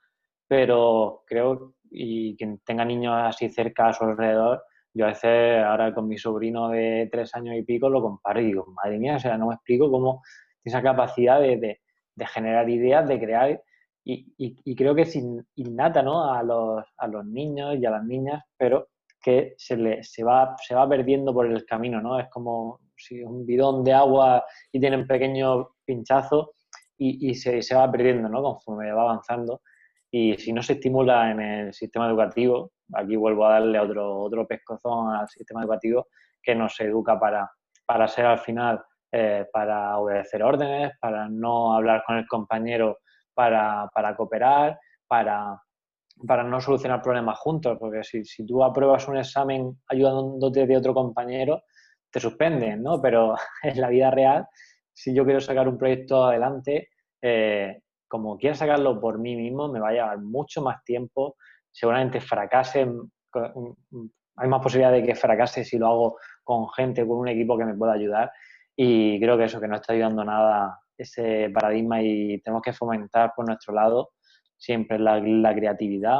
[0.48, 4.64] pero creo y quien tenga niños así cerca a su alrededor,
[4.94, 8.46] yo a veces ahora con mi sobrino de tres años y pico lo comparo y
[8.46, 10.22] digo, madre mía, o sea, no me explico cómo
[10.64, 11.58] esa capacidad de,
[12.16, 13.62] de, generar ideas, de crear,
[14.06, 15.18] y, y, creo que es
[15.56, 16.34] innata ¿no?
[16.34, 18.90] a, los, a los niños y a las niñas, pero
[19.22, 22.20] que se, le, se, va, se va perdiendo por el camino, ¿no?
[22.20, 26.54] Es como si un bidón de agua y tiene un pequeño pinchazo
[26.98, 28.44] y, y se, se, va perdiendo, ¿no?
[28.44, 29.62] Conforme va avanzando.
[30.16, 34.46] Y si no se estimula en el sistema educativo, aquí vuelvo a darle otro, otro
[34.46, 36.10] pescozón al sistema educativo
[36.40, 37.50] que nos educa para,
[37.84, 38.80] para ser al final,
[39.12, 43.00] eh, para obedecer órdenes, para no hablar con el compañero,
[43.34, 45.60] para, para cooperar, para,
[46.28, 50.94] para no solucionar problemas juntos, porque si, si, tú apruebas un examen ayudándote de otro
[50.94, 51.64] compañero,
[52.12, 53.02] te suspenden, ¿no?
[53.02, 53.34] Pero
[53.64, 54.46] en la vida real,
[54.94, 56.90] si yo quiero sacar un proyecto adelante,
[57.20, 57.82] eh,
[58.14, 61.36] como quiera sacarlo por mí mismo, me va a llevar mucho más tiempo,
[61.72, 62.88] seguramente fracase,
[64.36, 67.66] hay más posibilidad de que fracase si lo hago con gente, con un equipo que
[67.66, 68.32] me pueda ayudar.
[68.76, 73.34] Y creo que eso, que no está ayudando nada ese paradigma y tenemos que fomentar
[73.36, 74.12] por nuestro lado
[74.60, 75.20] siempre la,
[75.56, 76.20] creatividad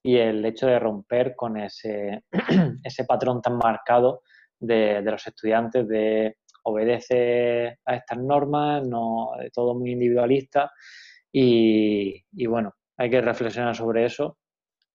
[0.00, 2.22] y el hecho de romper con ese,
[2.84, 4.22] ese patrón tan marcado
[4.60, 10.70] de, los estudiantes, de obedece a estas normas, no todo muy individualista
[11.32, 14.38] y, bueno, hay que reflexionar sobre eso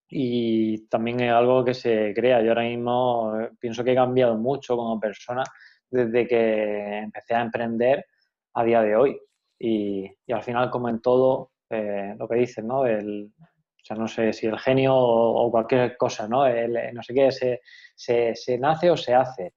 [0.10, 2.42] y también es algo que se crea.
[2.42, 5.44] Yo ahora mismo eh, pienso que he cambiado mucho como persona
[5.90, 8.06] desde que empecé a emprender
[8.54, 9.20] a día de hoy.
[9.60, 12.86] Y, al final, como en todo, eh, lo que dices, ¿no?
[12.86, 16.44] El, o sea, no sé si el genio o, cualquier cosa, ¿no?
[16.48, 17.62] no sé qué, se,
[17.96, 19.56] se, se, nace o se hace.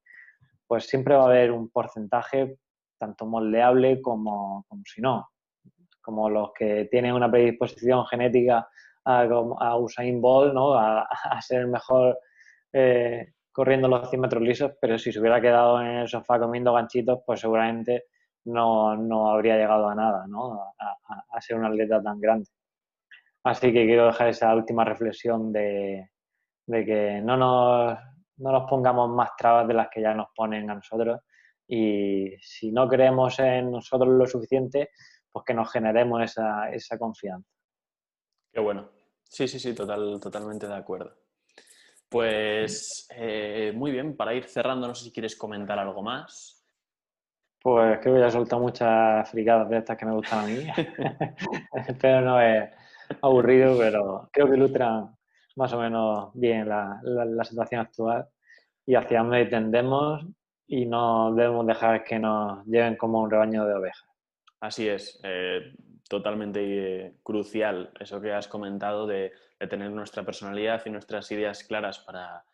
[0.67, 2.57] Pues siempre va a haber un porcentaje
[2.99, 5.29] tanto moldeable como, como si no.
[6.01, 8.69] Como los que tienen una predisposición genética
[9.05, 10.75] a, Usain Bolt, ¿no?
[10.75, 11.07] a,
[11.41, 12.19] ser mejor
[12.73, 16.73] eh, corriendo los 100 metros lisos, pero si se hubiera quedado en el sofá comiendo
[16.73, 18.05] ganchitos, pues seguramente
[18.45, 20.73] no, no habría llegado a nada, ¿no?
[20.79, 22.49] A, ser un atleta tan grande.
[23.45, 26.11] Así que quiero dejar esa última reflexión de,
[26.67, 27.99] de que no nos,
[28.37, 31.21] no nos pongamos más trabas de las que ya nos ponen a nosotros
[31.67, 34.91] y si no creemos en nosotros lo suficiente,
[35.33, 37.49] pues que nos generemos esa, esa confianza.
[38.53, 38.91] Qué bueno.
[39.25, 41.15] Sí, sí, sí, total, totalmente de acuerdo.
[42.09, 46.65] Pues eh, muy bien, para ir cerrando, no sé si quieres comentar algo más.
[47.63, 50.67] Pues creo que ya he soltado muchas fricadas de estas que me gustan a mí.
[52.01, 52.69] pero no es
[53.23, 55.15] aburrido, pero creo que ilustran
[55.57, 57.01] más o menos bien la,
[57.45, 58.27] situación actual
[58.87, 60.27] y hacia dónde tendemos
[60.67, 64.10] y no debemos dejar que nos lleven como un rebaño de ovejas.
[64.61, 65.19] Así es.
[65.23, 65.75] Eh,
[66.09, 69.33] totalmente crucial eso que has comentado de,
[69.69, 72.45] tener nuestra personalidad y nuestras ideas claras para,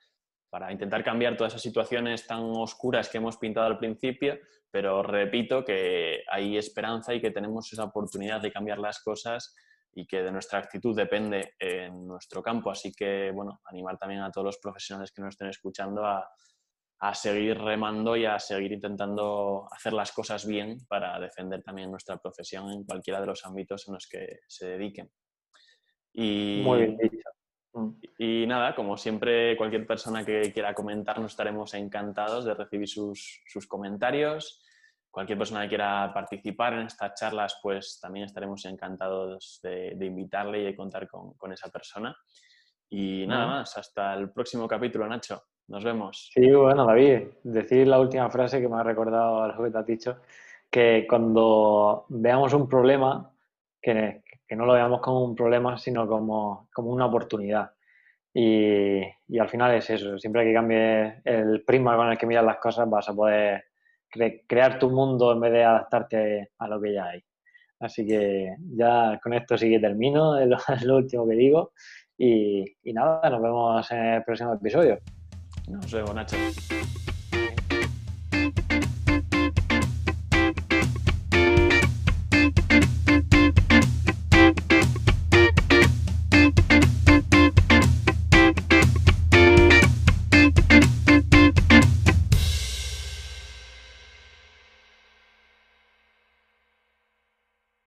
[0.73, 4.39] intentar cambiar todas esas situaciones tan oscuras que hemos pintado al principio,
[4.71, 9.55] pero repito que hay esperanza y que tenemos esa oportunidad de cambiar las cosas
[9.93, 12.71] y que de nuestra actitud depende en nuestro campo.
[12.71, 16.29] Así que, bueno, animar también a todos los profesionales que nos estén escuchando a,
[16.99, 22.16] a seguir remando y a seguir intentando hacer las cosas bien para defender también nuestra
[22.16, 25.11] profesión en cualquiera de los ámbitos en los que se dediquen.
[26.14, 27.28] Y, Muy bien dicho.
[27.74, 27.90] Mm.
[28.18, 33.42] Y nada, como siempre, cualquier persona que quiera comentar, nos estaremos encantados de recibir sus,
[33.68, 34.62] comentarios.
[35.11, 40.64] Cualquier persona que quiera participar en estas charlas, pues también estaremos encantados de, invitarle y
[40.64, 42.16] de contar con, con esa persona.
[42.88, 45.42] Y nada más, hasta el próximo capítulo, Nacho.
[45.69, 46.31] Nos vemos.
[46.33, 49.87] Sí, bueno, David, decir la última frase que me ha recordado algo que te has
[49.87, 50.17] dicho,
[50.71, 53.33] que cuando veamos un problema,
[53.83, 57.73] que, no lo veamos como un problema, sino como, una oportunidad.
[58.33, 59.03] Y,
[59.41, 62.89] al final es eso, siempre que cambie el prisma con el que miras las cosas
[62.89, 63.64] vas a poder
[64.47, 67.25] crear tu mundo en vez de adaptarte a lo que ya hay.
[67.81, 70.49] Así que ya con esto sí que termino, es
[70.85, 71.73] lo, último que digo.
[72.17, 74.99] Y, y nada, nos vemos en el próximo episodio.
[75.67, 76.37] Nos vemos, Nacho.